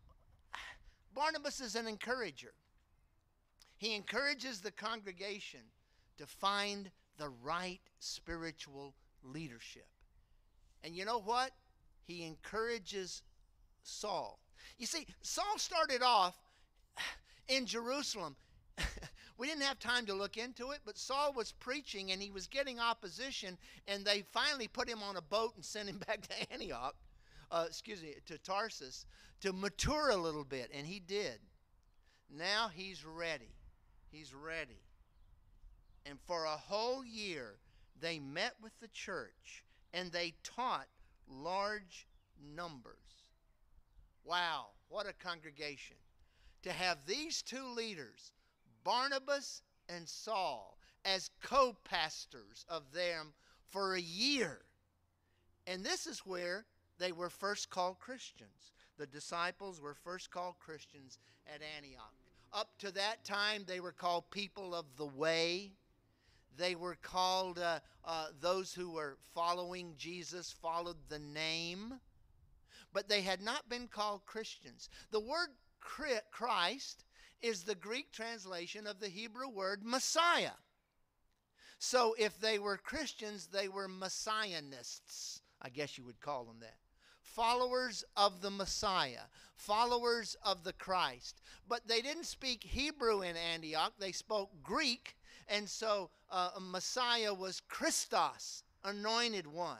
[1.14, 2.52] Barnabas is an encourager.
[3.76, 5.60] He encourages the congregation
[6.18, 9.88] to find the right spiritual leadership.
[10.82, 11.52] And you know what?
[12.04, 13.22] He encourages
[13.82, 14.41] Saul.
[14.78, 16.36] You see, Saul started off
[17.48, 18.36] in Jerusalem.
[19.38, 22.46] we didn't have time to look into it, but Saul was preaching and he was
[22.46, 26.52] getting opposition, and they finally put him on a boat and sent him back to
[26.52, 26.94] Antioch,
[27.50, 29.06] uh, excuse me, to Tarsus,
[29.40, 31.38] to mature a little bit, and he did.
[32.30, 33.54] Now he's ready.
[34.10, 34.80] He's ready.
[36.06, 37.56] And for a whole year,
[38.00, 40.88] they met with the church and they taught
[41.28, 42.06] large
[42.54, 42.96] numbers.
[44.24, 45.96] Wow, what a congregation.
[46.62, 48.32] To have these two leaders,
[48.84, 53.32] Barnabas and Saul, as co pastors of them
[53.68, 54.60] for a year.
[55.66, 56.66] And this is where
[56.98, 58.72] they were first called Christians.
[58.98, 61.18] The disciples were first called Christians
[61.52, 62.12] at Antioch.
[62.52, 65.72] Up to that time, they were called people of the way.
[66.56, 71.94] They were called uh, uh, those who were following Jesus, followed the name,
[72.92, 74.88] but they had not been called Christians.
[75.10, 75.48] The word
[75.80, 77.04] Christ
[77.40, 80.58] is the Greek translation of the Hebrew word Messiah.
[81.78, 85.40] So if they were Christians, they were Messianists.
[85.60, 86.76] I guess you would call them that.
[87.20, 89.26] Followers of the Messiah,
[89.56, 91.40] followers of the Christ.
[91.68, 95.16] But they didn't speak Hebrew in Antioch, they spoke Greek
[95.48, 99.76] and so uh, Messiah was Christos, anointed one.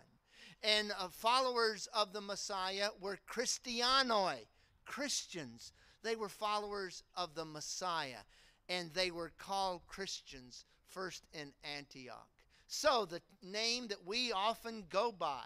[0.63, 4.47] And uh, followers of the Messiah were Christianoi,
[4.85, 5.73] Christians.
[6.03, 8.25] They were followers of the Messiah.
[8.69, 12.29] And they were called Christians first in Antioch.
[12.69, 15.45] So the name that we often go by,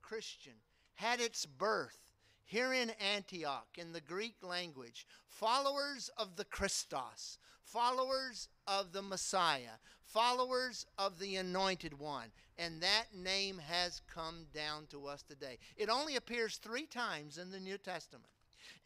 [0.00, 0.54] Christian,
[0.94, 1.98] had its birth
[2.44, 5.06] here in Antioch in the Greek language.
[5.26, 7.38] Followers of the Christos,
[7.72, 12.30] followers of the Messiah, followers of the Anointed One.
[12.58, 15.58] And that name has come down to us today.
[15.76, 18.26] It only appears three times in the New Testament.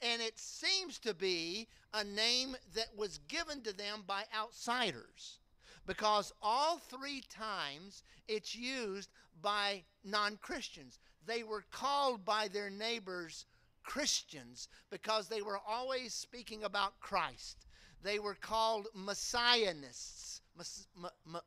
[0.01, 5.39] And it seems to be a name that was given to them by outsiders
[5.87, 9.11] because all three times it's used
[9.43, 10.99] by non Christians.
[11.27, 13.47] They were called by their neighbors
[13.83, 17.66] Christians because they were always speaking about Christ.
[18.07, 20.41] They were called Messianists,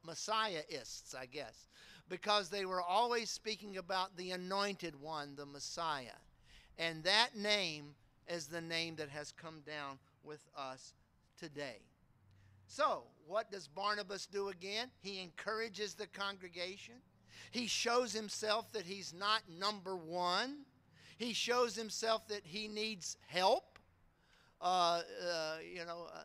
[0.06, 1.70] Messiahists, I guess,
[2.10, 6.20] because they were always speaking about the anointed one, the Messiah.
[6.78, 7.96] And that name
[8.28, 10.92] is the name that has come down with us
[11.40, 11.78] today.
[12.68, 14.90] So, what does Barnabas do again?
[15.00, 16.96] He encourages the congregation.
[17.52, 20.66] He shows himself that he's not number one.
[21.18, 23.80] He shows himself that he needs help.
[24.62, 26.24] Uh, uh, you know, uh,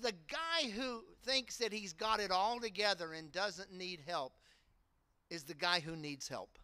[0.00, 4.32] the guy who thinks that he's got it all together and doesn't need help
[5.30, 6.58] is the guy who needs help.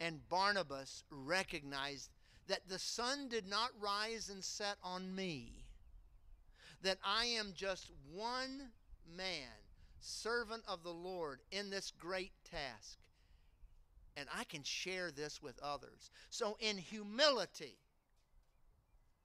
[0.00, 2.10] And Barnabas recognized
[2.48, 5.64] that the sun did not rise and set on me,
[6.82, 8.70] that I am just one
[9.16, 9.48] man,
[10.00, 12.98] servant of the Lord, in this great task.
[14.16, 16.10] And I can share this with others.
[16.30, 17.78] So, in humility,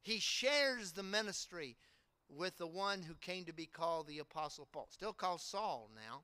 [0.01, 1.77] he shares the ministry
[2.29, 6.21] with the one who came to be called the Apostle Paul, still called Saul now.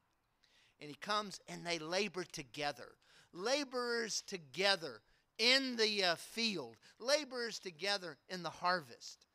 [0.79, 2.89] And he comes and they labor together.
[3.33, 5.01] Laborers together
[5.37, 9.25] in the uh, field, laborers together in the harvest.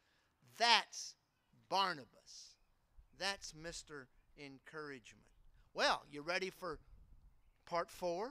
[0.58, 1.14] That's
[1.68, 2.56] Barnabas.
[3.18, 4.06] That's Mr.
[4.38, 5.26] Encouragement.
[5.74, 6.78] Well, you ready for
[7.66, 8.30] part four?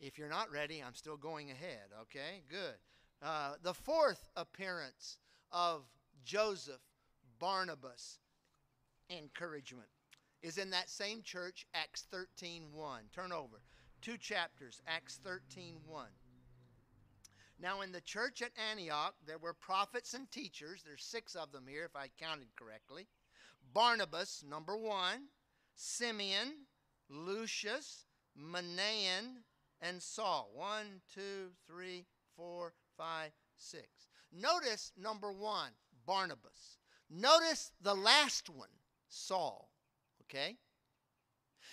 [0.00, 2.42] If you're not ready, I'm still going ahead, okay?
[2.48, 2.76] Good.
[3.20, 5.18] Uh, the fourth appearance
[5.50, 5.82] of
[6.24, 6.80] Joseph
[7.38, 8.18] Barnabas
[9.10, 9.88] encouragement
[10.42, 13.02] is in that same church, Acts 13 1.
[13.12, 13.62] Turn over.
[14.00, 16.06] Two chapters, Acts 13 1.
[17.60, 20.82] Now, in the church at Antioch, there were prophets and teachers.
[20.84, 23.08] There's six of them here, if I counted correctly.
[23.74, 25.28] Barnabas, number one,
[25.74, 26.66] Simeon,
[27.10, 28.06] Lucius,
[28.40, 29.42] Manaen,
[29.80, 30.50] and Saul.
[30.54, 33.88] One, two, three, four, five, six.
[34.32, 35.70] Notice number one,
[36.06, 36.77] Barnabas.
[37.10, 38.68] Notice the last one,
[39.08, 39.70] Saul.
[40.24, 40.56] Okay?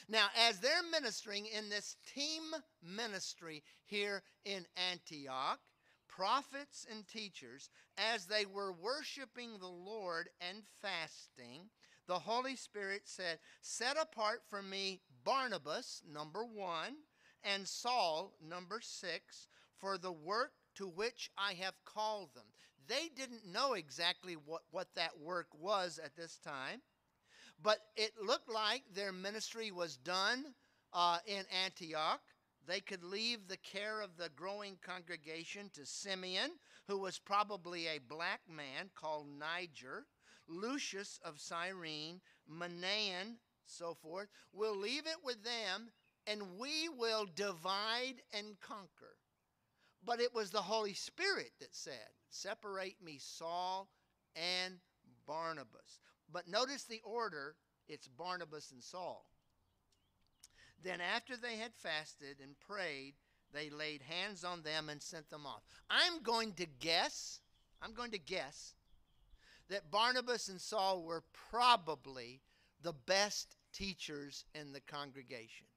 [0.08, 2.44] Now, as they're ministering in this team
[2.82, 5.60] ministry here in Antioch,
[6.08, 11.70] prophets and teachers, as they were worshiping the Lord and fasting,
[12.08, 16.96] the Holy Spirit said, Set apart for me Barnabas, number one,
[17.44, 19.48] and Saul, number six,
[19.80, 22.46] for the work to which I have called them.
[22.88, 26.82] They didn't know exactly what, what that work was at this time,
[27.62, 30.54] but it looked like their ministry was done
[30.94, 32.22] uh, in Antioch.
[32.68, 36.52] They could leave the care of the growing congregation to Simeon,
[36.88, 40.06] who was probably a black man called Niger,
[40.48, 42.22] Lucius of Cyrene,
[42.52, 44.28] Manaen, so forth.
[44.54, 45.92] We'll leave it with them,
[46.28, 49.18] and we will divide and conquer.
[50.04, 53.88] But it was the Holy Spirit that said, Separate me, Saul
[54.36, 54.76] and
[55.26, 56.00] Barnabas.
[56.32, 57.56] But notice the order
[57.88, 59.26] it's Barnabas and Saul.
[60.84, 63.14] Then, after they had fasted and prayed,
[63.54, 65.64] they laid hands on them and sent them off.
[65.90, 67.40] I'm going to guess,
[67.82, 68.74] I'm going to guess
[69.70, 72.42] that Barnabas and Saul were probably
[72.82, 75.68] the best teachers in the congregation.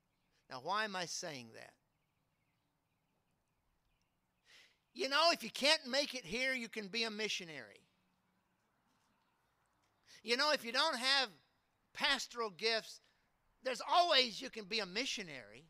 [0.50, 1.72] Now, why am I saying that?
[4.98, 7.86] You know, if you can't make it here, you can be a missionary.
[10.24, 11.28] You know, if you don't have
[11.94, 13.00] pastoral gifts,
[13.62, 15.66] there's always you can be a missionary.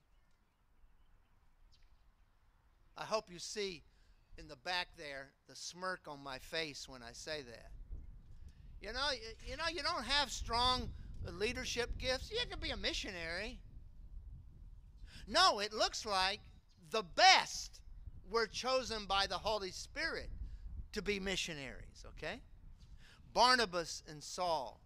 [2.96, 3.82] I hope you see
[4.38, 7.70] in the back there the smirk on my face when I say that.
[8.80, 9.10] You know,
[9.46, 10.88] you, know, you don't have strong
[11.30, 12.30] leadership gifts.
[12.30, 13.58] You can be a missionary.
[15.26, 16.40] No, it looks like
[16.90, 17.77] the best
[18.30, 20.30] were chosen by the Holy Spirit
[20.92, 22.40] to be missionaries, okay?
[23.32, 24.80] Barnabas and Saul.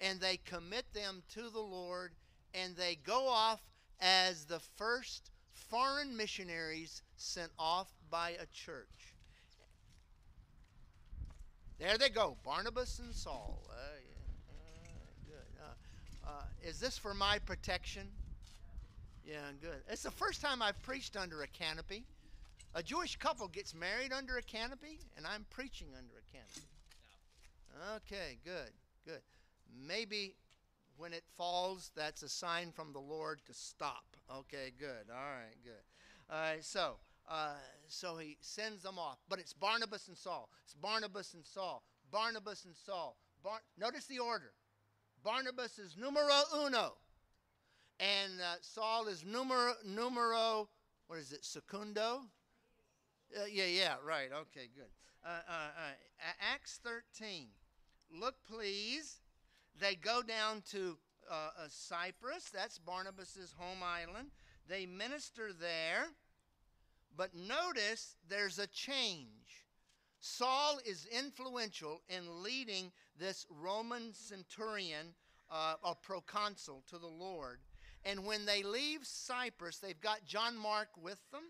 [0.00, 2.12] And they commit them to the Lord
[2.54, 3.60] and they go off
[4.00, 9.14] as the first foreign missionaries sent off by a church.
[11.78, 13.62] There they go, Barnabas and Saul.
[13.70, 13.74] Uh,
[14.04, 16.26] yeah, uh, good.
[16.26, 18.08] Uh, uh, is this for my protection?
[19.24, 19.82] Yeah, good.
[19.88, 22.04] It's the first time I've preached under a canopy.
[22.78, 26.68] A Jewish couple gets married under a canopy, and I'm preaching under a canopy.
[27.96, 28.70] Okay, good,
[29.04, 29.20] good.
[29.84, 30.36] Maybe
[30.96, 34.04] when it falls, that's a sign from the Lord to stop.
[34.32, 35.10] Okay, good.
[35.10, 35.82] All right, good.
[36.30, 36.98] All right, so
[37.28, 37.54] uh,
[37.88, 39.18] so he sends them off.
[39.28, 40.48] But it's Barnabas and Saul.
[40.64, 41.82] It's Barnabas and Saul.
[42.12, 43.16] Barnabas and Saul.
[43.42, 44.52] Bar- Notice the order.
[45.24, 46.92] Barnabas is numero uno,
[47.98, 50.68] and uh, Saul is numero numero.
[51.08, 51.44] What is it?
[51.44, 52.20] Secundo.
[53.36, 54.30] Uh, yeah, yeah, right.
[54.32, 54.90] Okay, good.
[55.24, 57.48] Uh, uh, uh, Acts 13.
[58.10, 59.20] Look, please.
[59.78, 60.96] They go down to
[61.30, 62.50] uh, Cyprus.
[62.52, 64.28] That's Barnabas's home island.
[64.68, 66.06] They minister there.
[67.16, 69.66] But notice there's a change.
[70.20, 75.14] Saul is influential in leading this Roman centurion,
[75.50, 77.60] uh, a proconsul, to the Lord.
[78.04, 81.42] And when they leave Cyprus, they've got John Mark with them.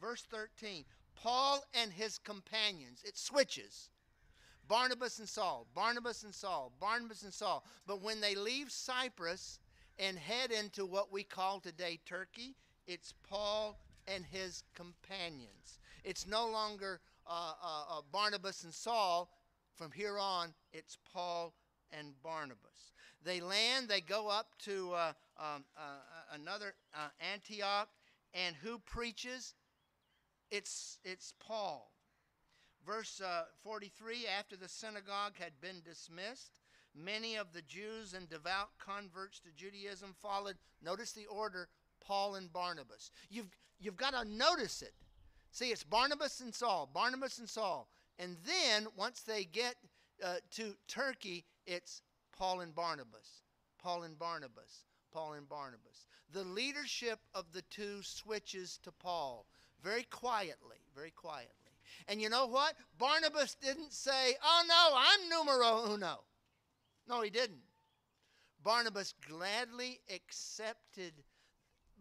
[0.00, 0.84] Verse 13
[1.14, 3.02] Paul and his companions.
[3.04, 3.90] It switches.
[4.68, 7.64] Barnabas and Saul, Barnabas and Saul, Barnabas and Saul.
[7.86, 9.58] But when they leave Cyprus
[9.98, 12.54] and head into what we call today Turkey,
[12.86, 15.78] it's Paul and his companions.
[16.02, 19.30] It's no longer uh, uh, uh, Barnabas and Saul.
[19.74, 21.52] From here on, it's Paul
[21.92, 22.92] and Barnabas.
[23.24, 26.74] They land, they go up to uh, um, uh, uh, another
[27.32, 27.88] Antioch,
[28.34, 29.54] and who preaches?
[30.50, 31.90] It's, it's Paul.
[32.86, 33.20] Verse
[33.62, 36.60] 43 After the synagogue had been dismissed,
[36.94, 40.56] many of the Jews and devout converts to Judaism followed.
[40.82, 41.68] Notice the order
[42.00, 43.10] Paul and Barnabas.
[43.30, 44.92] You've, you've got to notice it.
[45.50, 47.88] See, it's Barnabas and Saul, Barnabas and Saul.
[48.18, 49.76] And then once they get
[50.22, 52.02] uh, to Turkey, it's
[52.36, 53.42] Paul and Barnabas,
[53.78, 56.06] Paul and Barnabas, Paul and Barnabas.
[56.32, 59.46] The leadership of the two switches to Paul
[59.84, 61.50] very quietly, very quietly.
[62.08, 62.74] And you know what?
[62.98, 66.20] Barnabas didn't say, Oh no, I'm numero uno.
[67.06, 67.62] No, he didn't.
[68.62, 71.12] Barnabas gladly accepted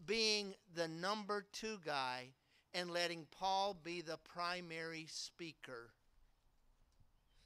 [0.06, 2.30] being the number two guy
[2.74, 5.92] and letting Paul be the primary speaker.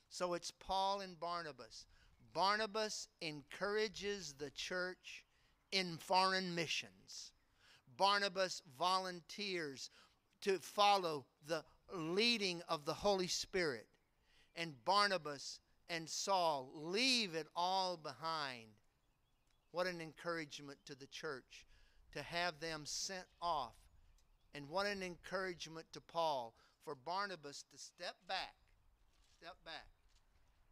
[0.09, 1.85] So it's Paul and Barnabas.
[2.33, 5.25] Barnabas encourages the church
[5.71, 7.31] in foreign missions.
[7.97, 9.89] Barnabas volunteers
[10.41, 11.63] to follow the
[11.93, 13.88] leading of the Holy Spirit.
[14.55, 15.59] And Barnabas
[15.89, 18.67] and Saul leave it all behind.
[19.71, 21.67] What an encouragement to the church
[22.13, 23.75] to have them sent off.
[24.55, 28.55] And what an encouragement to Paul for Barnabas to step back,
[29.39, 29.88] step back,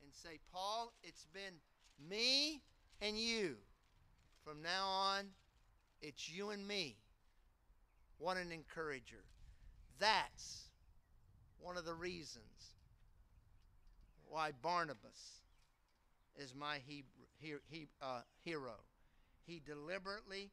[0.01, 1.53] and say, Paul, it's been
[2.09, 2.61] me
[3.01, 3.57] and you.
[4.43, 5.25] From now on,
[6.01, 6.97] it's you and me.
[8.17, 9.23] What an encourager.
[9.99, 10.69] That's
[11.59, 12.75] one of the reasons
[14.29, 15.41] why Barnabas
[16.37, 17.03] is my he,
[17.39, 18.75] he, he, uh, hero.
[19.45, 20.51] He deliberately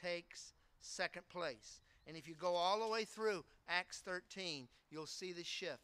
[0.00, 1.80] takes second place.
[2.06, 5.80] And if you go all the way through Acts 13, you'll see the shift.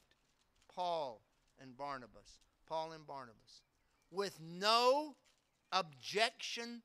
[0.75, 1.23] Paul
[1.61, 2.41] and Barnabas.
[2.69, 3.63] Paul and Barnabas.
[4.11, 5.17] With no
[5.73, 6.83] objection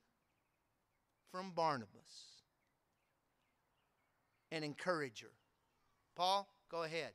[1.32, 2.42] from Barnabas.
[4.52, 5.32] An encourager.
[6.16, 7.12] Paul, go ahead.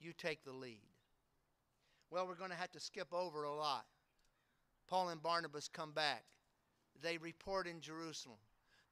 [0.00, 0.80] You take the lead.
[2.10, 3.86] Well, we're going to have to skip over a lot.
[4.88, 6.24] Paul and Barnabas come back.
[7.02, 8.38] They report in Jerusalem.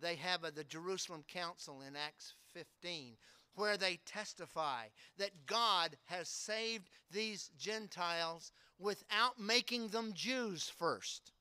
[0.01, 3.17] They have a, the Jerusalem Council in Acts 15
[3.57, 4.87] where they testify
[5.17, 11.33] that God has saved these Gentiles without making them Jews first.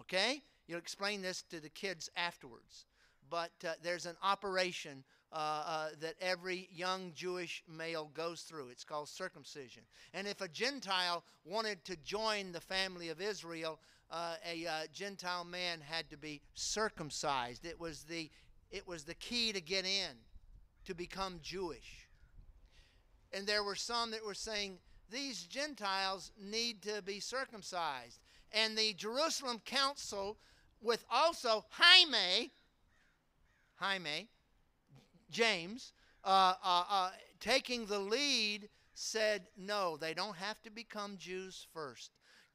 [0.00, 0.42] Okay?
[0.66, 2.86] You'll explain this to the kids afterwards.
[3.30, 8.68] But uh, there's an operation uh, uh, that every young Jewish male goes through.
[8.68, 9.82] It's called circumcision.
[10.14, 13.78] And if a Gentile wanted to join the family of Israel,
[14.10, 17.66] uh, a uh, Gentile man had to be circumcised.
[17.66, 18.30] It was the
[18.70, 20.14] it was the key to get in,
[20.84, 22.08] to become Jewish.
[23.32, 24.78] And there were some that were saying
[25.10, 28.20] these Gentiles need to be circumcised.
[28.52, 30.36] And the Jerusalem Council,
[30.82, 32.52] with also Jaime,
[33.76, 34.28] Jaime,
[35.30, 35.92] James,
[36.24, 37.10] uh, uh, uh,
[37.40, 42.10] taking the lead, said, no, they don't have to become Jews first.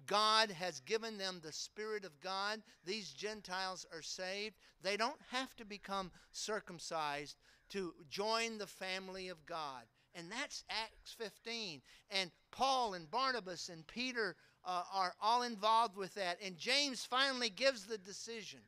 [0.05, 2.61] God has given them the Spirit of God.
[2.85, 4.55] These Gentiles are saved.
[4.81, 7.37] They don't have to become circumcised
[7.69, 9.83] to join the family of God.
[10.15, 11.81] And that's Acts 15.
[12.11, 16.37] And Paul and Barnabas and Peter uh, are all involved with that.
[16.43, 18.59] And James finally gives the decision.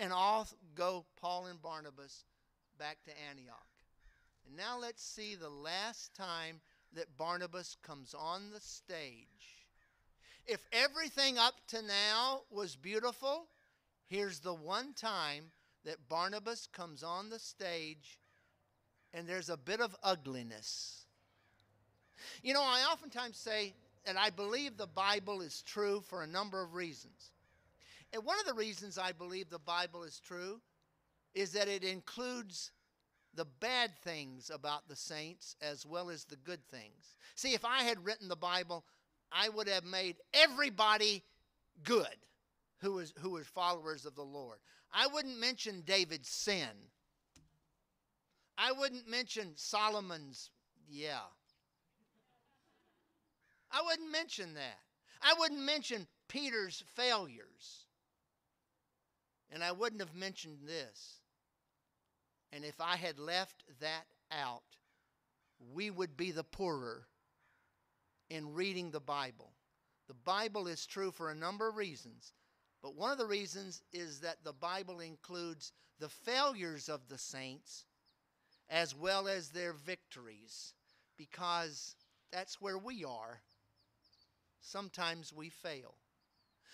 [0.00, 2.24] And off go Paul and Barnabas
[2.78, 3.66] back to Antioch.
[4.46, 6.60] And now let's see the last time
[6.94, 9.66] that Barnabas comes on the stage.
[10.46, 13.46] If everything up to now was beautiful,
[14.06, 15.52] here's the one time
[15.84, 18.18] that Barnabas comes on the stage
[19.12, 21.04] and there's a bit of ugliness.
[22.42, 23.74] You know, I oftentimes say
[24.06, 27.32] that I believe the Bible is true for a number of reasons.
[28.12, 30.60] And one of the reasons I believe the Bible is true
[31.34, 32.72] is that it includes
[33.34, 37.14] the bad things about the saints as well as the good things.
[37.36, 38.84] See, if I had written the Bible,
[39.30, 41.22] I would have made everybody
[41.84, 42.16] good
[42.80, 44.58] who was who was followers of the Lord.
[44.92, 46.90] I wouldn't mention David's sin.
[48.58, 50.50] I wouldn't mention Solomon's
[50.88, 51.20] yeah.
[53.70, 54.78] I wouldn't mention that.
[55.22, 57.86] I wouldn't mention Peter's failures.
[59.52, 61.20] And I wouldn't have mentioned this.
[62.52, 64.62] And if I had left that out,
[65.72, 67.06] we would be the poorer
[68.28, 69.52] in reading the Bible.
[70.08, 72.32] The Bible is true for a number of reasons,
[72.82, 77.84] but one of the reasons is that the Bible includes the failures of the saints
[78.68, 80.74] as well as their victories,
[81.16, 81.94] because
[82.32, 83.42] that's where we are.
[84.60, 85.94] Sometimes we fail.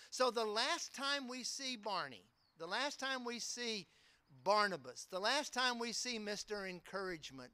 [0.09, 2.23] So the last time we see Barney,
[2.57, 3.87] the last time we see
[4.43, 6.69] Barnabas, the last time we see Mr.
[6.69, 7.51] Encouragement,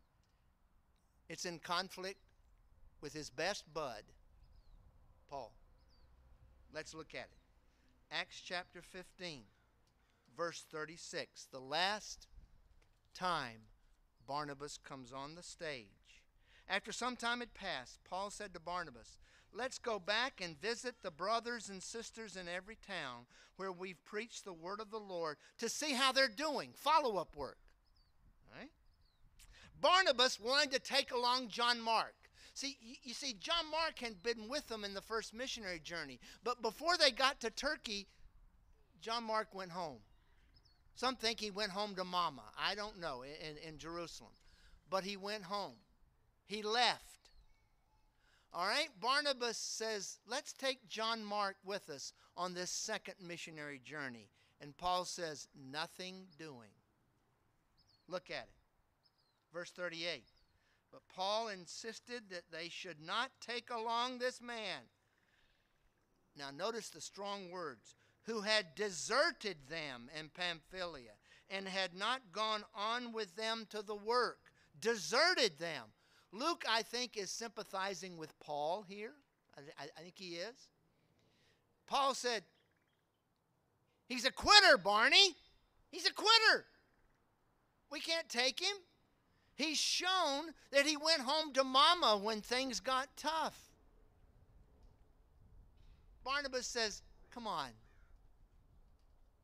[1.29, 2.19] it's in conflict
[3.01, 4.03] with his best bud,
[5.29, 5.53] Paul.
[6.73, 7.39] Let's look at it.
[8.11, 9.41] Acts chapter 15,
[10.35, 11.47] verse 36.
[11.51, 12.27] The last
[13.13, 13.61] time
[14.27, 15.87] Barnabas comes on the stage.
[16.67, 19.19] After some time had passed, Paul said to Barnabas,
[19.55, 23.25] Let's go back and visit the brothers and sisters in every town
[23.55, 26.71] where we've preached the word of the Lord to see how they're doing.
[26.75, 27.57] Follow up work.
[28.57, 28.71] Right?
[29.79, 32.15] Barnabas wanted to take along John Mark.
[32.55, 36.61] See, you see, John Mark had been with them in the first missionary journey, but
[36.61, 38.07] before they got to Turkey,
[39.01, 39.99] John Mark went home.
[40.95, 42.43] Some think he went home to Mama.
[42.57, 44.33] I don't know, in, in Jerusalem.
[44.89, 45.73] But he went home.
[46.45, 47.22] He left.
[48.55, 54.29] All right, Barnabas says, let's take John Mark with us on this second missionary journey.
[54.61, 56.69] And Paul says, nothing doing.
[58.07, 58.49] Look at it.
[59.51, 60.23] Verse 38.
[60.91, 64.81] But Paul insisted that they should not take along this man.
[66.37, 71.13] Now, notice the strong words who had deserted them in Pamphylia
[71.49, 74.37] and had not gone on with them to the work.
[74.79, 75.85] Deserted them.
[76.33, 79.11] Luke, I think, is sympathizing with Paul here.
[79.55, 80.67] I, I, think he is.
[81.85, 82.41] Paul said,
[84.07, 85.35] He's a quitter, Barney.
[85.91, 86.65] He's a quitter.
[87.91, 88.75] We can't take him.
[89.53, 93.69] He's shown that he went home to mama when things got tough.
[96.23, 97.69] Barnabas says, Come on,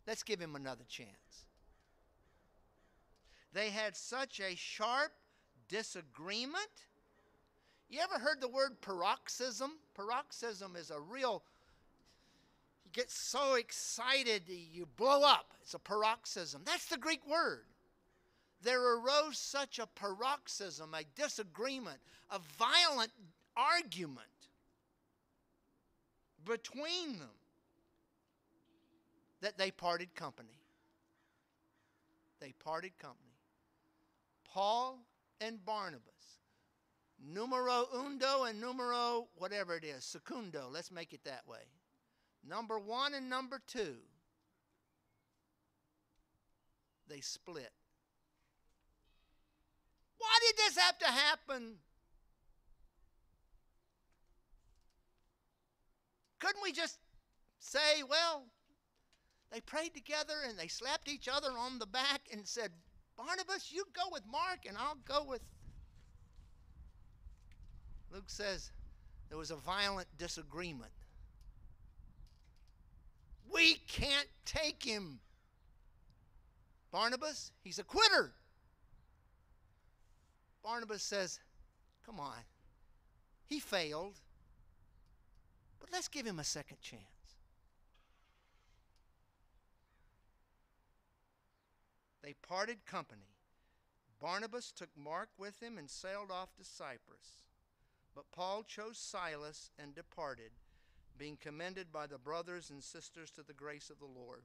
[0.07, 1.45] let's give him another chance.
[3.53, 5.11] They had such a sharp
[5.69, 6.87] disagreement.
[7.89, 9.71] You ever heard the word paroxysm?
[9.95, 11.43] Paroxysm is a real,
[12.83, 15.53] you get so excited you blow up.
[15.61, 16.61] It's a paroxysm.
[16.65, 17.65] That's the Greek word.
[18.61, 21.99] There arose such a paroxysm, a disagreement,
[22.29, 23.11] a violent
[23.55, 24.27] argument
[26.45, 27.29] between them
[29.41, 30.59] that they parted company.
[32.39, 33.29] They parted company.
[34.51, 34.99] Paul
[35.41, 36.03] and Barnabas.
[37.21, 40.69] Numero undo and numero whatever it is, secundo.
[40.71, 41.59] Let's make it that way.
[42.47, 43.95] Number one and number two.
[47.07, 47.71] They split.
[50.17, 51.75] Why did this have to happen?
[56.39, 56.99] Couldn't we just
[57.59, 58.43] say, well,
[59.51, 62.71] they prayed together and they slapped each other on the back and said,
[63.19, 65.41] Barnabas, you go with Mark and I'll go with.
[68.13, 68.71] Luke says
[69.27, 70.91] there was a violent disagreement.
[73.53, 75.19] We can't take him.
[76.91, 78.31] Barnabas, he's a quitter.
[80.63, 81.39] Barnabas says,
[82.05, 82.37] Come on.
[83.47, 84.15] He failed,
[85.79, 87.18] but let's give him a second chance.
[92.29, 93.33] They parted company.
[94.21, 97.39] Barnabas took Mark with him and sailed off to Cyprus.
[98.13, 100.51] But Paul chose Silas and departed,
[101.17, 104.43] being commended by the brothers and sisters to the grace of the Lord.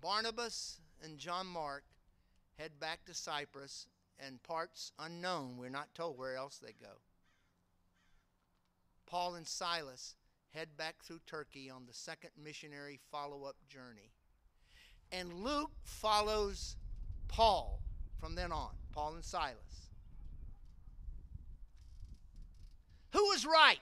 [0.00, 1.84] Barnabas and John Mark
[2.58, 3.86] head back to Cyprus
[4.18, 5.56] and parts unknown.
[5.56, 6.94] We're not told where else they go.
[9.06, 10.16] Paul and Silas
[10.52, 14.15] head back through Turkey on the second missionary follow up journey.
[15.12, 16.76] And Luke follows
[17.28, 17.80] Paul
[18.20, 19.56] from then on, Paul and Silas.
[23.12, 23.78] Who was right?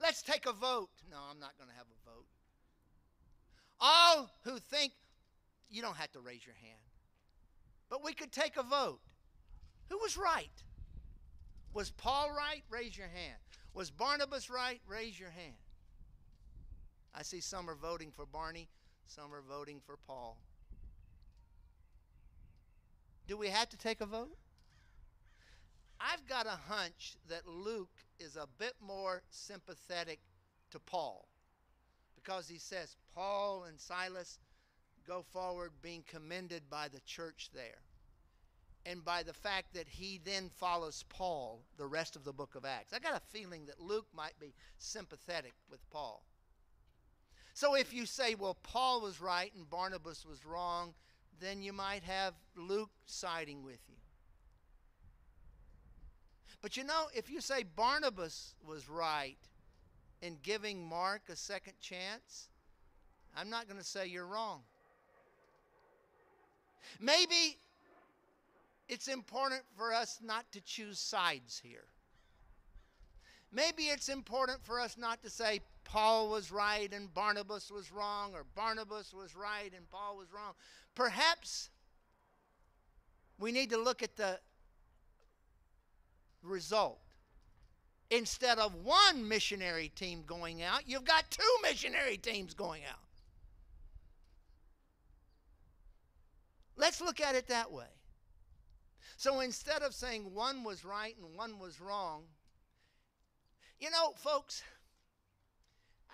[0.00, 0.90] Let's take a vote.
[1.10, 2.26] No, I'm not going to have a vote.
[3.80, 4.92] All who think,
[5.70, 6.78] you don't have to raise your hand,
[7.90, 9.00] but we could take a vote.
[9.88, 10.50] Who was right?
[11.74, 12.62] Was Paul right?
[12.70, 13.38] Raise your hand.
[13.74, 14.80] Was Barnabas right?
[14.88, 15.54] Raise your hand.
[17.14, 18.68] I see some are voting for Barney,
[19.06, 20.38] some are voting for Paul.
[23.26, 24.36] Do we have to take a vote?
[26.00, 30.20] I've got a hunch that Luke is a bit more sympathetic
[30.70, 31.28] to Paul
[32.14, 34.38] because he says, Paul and Silas
[35.06, 37.80] go forward being commended by the church there
[38.86, 42.64] and by the fact that he then follows Paul the rest of the book of
[42.64, 42.92] Acts.
[42.92, 46.22] I got a feeling that Luke might be sympathetic with Paul.
[47.58, 50.94] So if you say, well, Paul was right and Barnabas was wrong,
[51.40, 53.96] then you might have Luke siding with you.
[56.62, 59.38] But you know, if you say Barnabas was right
[60.22, 62.46] in giving Mark a second chance,
[63.36, 64.60] I'm not going to say you're wrong.
[67.00, 67.58] Maybe
[68.88, 71.86] it's important for us not to choose sides here.
[73.50, 78.34] Maybe it's important for us not to say Paul was right and Barnabas was wrong,
[78.34, 80.52] or Barnabas was right and Paul was wrong.
[80.94, 81.70] Perhaps
[83.38, 84.38] we need to look at the
[86.42, 86.98] result.
[88.10, 93.00] Instead of one missionary team going out, you've got two missionary teams going out.
[96.76, 97.86] Let's look at it that way.
[99.16, 102.22] So instead of saying one was right and one was wrong,
[103.80, 104.62] you know, folks,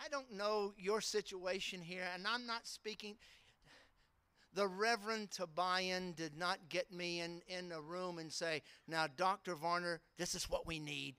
[0.03, 3.17] I don't know your situation here, and I'm not speaking.
[4.55, 9.55] The Reverend Tobian did not get me in, in a room and say, Now, Dr.
[9.55, 11.17] Varner, this is what we need.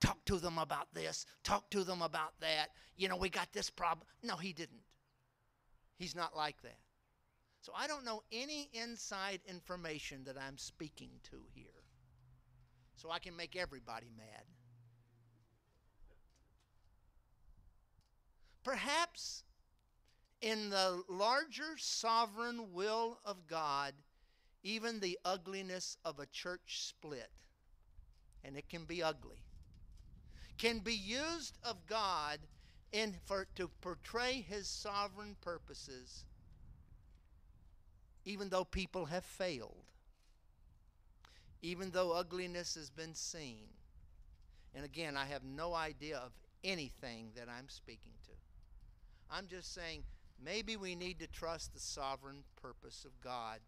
[0.00, 2.68] Talk to them about this, talk to them about that.
[2.96, 4.06] You know, we got this problem.
[4.22, 4.82] No, he didn't.
[5.96, 6.78] He's not like that.
[7.60, 11.70] So I don't know any inside information that I'm speaking to here.
[12.96, 14.44] So I can make everybody mad.
[18.64, 19.44] Perhaps
[20.40, 23.94] in the larger sovereign will of God,
[24.62, 27.30] even the ugliness of a church split,
[28.42, 29.44] and it can be ugly,
[30.58, 32.40] can be used of God
[32.94, 36.24] in for to portray his sovereign purposes
[38.24, 39.84] even though people have failed
[41.60, 43.66] even though ugliness has been seen.
[44.74, 48.12] And again i have no idea of anything that i'm speaking
[49.34, 50.02] i'm just saying
[50.42, 53.58] maybe we need to trust the sovereign purpose of god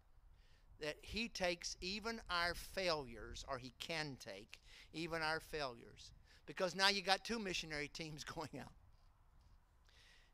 [0.79, 4.59] that he takes even our failures or he can take
[4.93, 6.11] even our failures
[6.45, 8.71] because now you got two missionary teams going out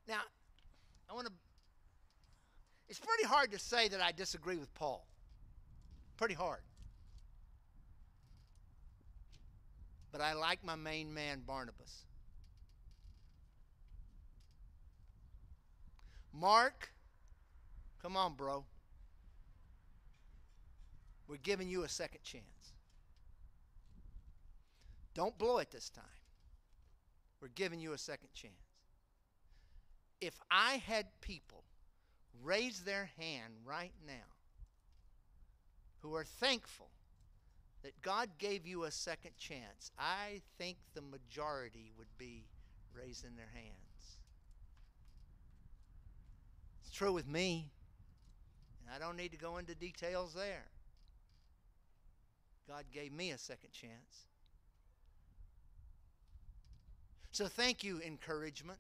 [0.08, 0.20] now,
[1.10, 1.34] I want to.
[2.90, 5.06] It's pretty hard to say that I disagree with Paul.
[6.18, 6.62] Pretty hard.
[10.12, 12.06] But I like my main man, Barnabas.
[16.34, 16.90] Mark,
[18.02, 18.66] come on, bro.
[21.28, 22.44] We're giving you a second chance.
[25.14, 26.04] Don't blow it this time.
[27.42, 28.64] We're giving you a second chance
[30.24, 31.66] if I had people
[32.42, 34.32] raise their hand right now
[36.00, 36.90] who are thankful
[37.84, 42.46] that God gave you a second chance, I think the majority would be
[42.94, 44.18] raising their hands.
[46.82, 47.72] It's true with me,
[48.80, 50.66] and I don't need to go into details there.
[52.68, 54.28] God gave me a second chance.
[57.32, 58.80] So thank you, encouragement.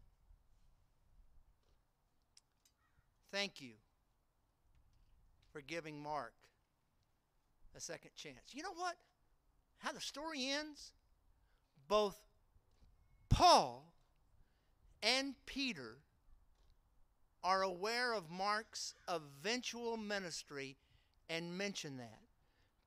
[3.32, 3.74] Thank you
[5.51, 6.34] for giving Mark
[7.76, 8.53] a second chance.
[8.53, 8.95] You know what?
[9.80, 10.91] How the story ends?
[11.88, 12.16] Both
[13.30, 13.91] Paul
[15.01, 15.97] and Peter
[17.43, 20.77] are aware of Mark's eventual ministry
[21.29, 22.19] and mention that.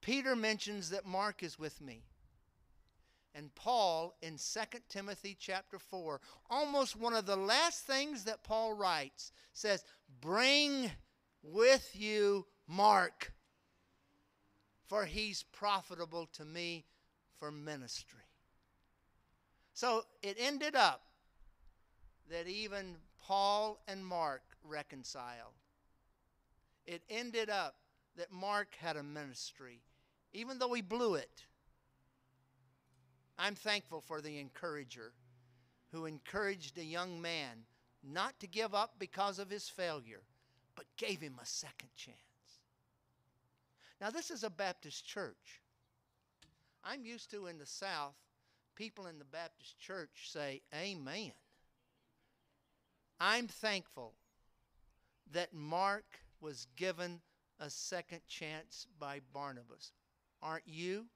[0.01, 2.05] Peter mentions that Mark is with me
[3.37, 8.73] and Paul in 2 Timothy chapter 4, almost one of the last things that Paul
[8.73, 9.85] writes, says,
[10.23, 10.91] Bring
[11.43, 13.35] with you Mark,
[14.87, 16.87] for he's profitable to me
[17.39, 18.21] for ministry.
[19.75, 21.03] So it ended up
[22.31, 25.55] that even Paul and Mark reconciled.
[26.87, 27.77] It ended up
[28.17, 29.81] that Mark had a ministry,
[30.33, 31.47] even though he blew it
[33.39, 35.13] I'm thankful for the encourager
[35.93, 37.65] who encouraged a young man
[38.03, 40.23] not to give up because of his failure,
[40.75, 42.17] but gave him a second chance.
[44.01, 45.63] Now, this is a Baptist church.
[46.85, 48.15] I'm used to in the South,
[48.75, 51.33] people in the Baptist church say, Amen.
[53.19, 54.13] I'm thankful
[55.33, 56.05] that Mark
[56.41, 57.21] was given
[57.61, 59.93] a second chance by Barnabas.
[60.43, 61.07] Aren't you?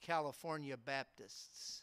[0.00, 1.82] California Baptists.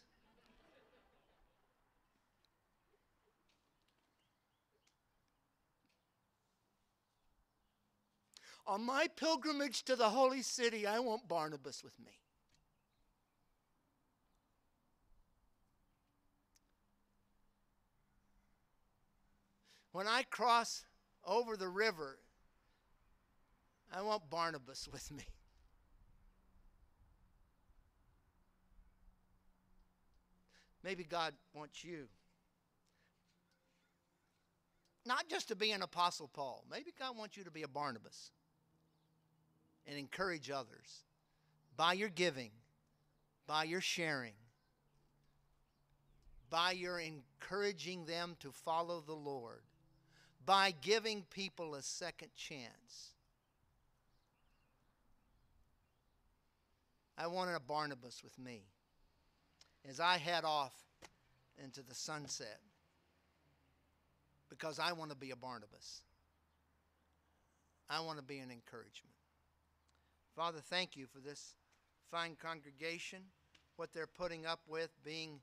[8.66, 12.12] On my pilgrimage to the holy city, I want Barnabas with me.
[19.98, 20.84] When I cross
[21.26, 22.20] over the river,
[23.92, 25.24] I want Barnabas with me.
[30.84, 32.06] Maybe God wants you.
[35.04, 38.30] Not just to be an Apostle Paul, maybe God wants you to be a Barnabas
[39.84, 41.02] and encourage others
[41.76, 42.52] by your giving,
[43.48, 44.34] by your sharing,
[46.50, 49.62] by your encouraging them to follow the Lord,
[50.48, 53.10] by giving people a second chance.
[57.18, 58.62] I wanted a Barnabas with me
[59.86, 60.72] as I head off
[61.62, 62.60] into the sunset
[64.48, 66.00] because I want to be a Barnabas.
[67.90, 69.16] I want to be an encouragement.
[70.34, 71.52] Father, thank you for this
[72.10, 73.18] fine congregation,
[73.76, 75.40] what they're putting up with, being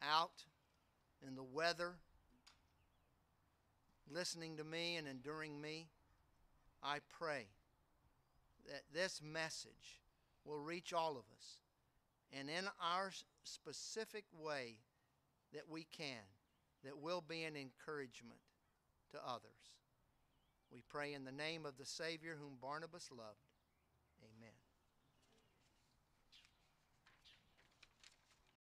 [0.00, 0.44] out
[1.26, 1.96] in the weather,
[4.12, 5.88] listening to me and enduring me.
[6.82, 7.46] I pray
[8.66, 10.02] that this message
[10.44, 11.58] will reach all of us
[12.32, 13.10] and in our
[13.44, 14.78] specific way
[15.52, 16.22] that we can,
[16.84, 18.40] that will be an encouragement
[19.12, 19.74] to others.
[20.72, 23.45] We pray in the name of the Savior whom Barnabas loved.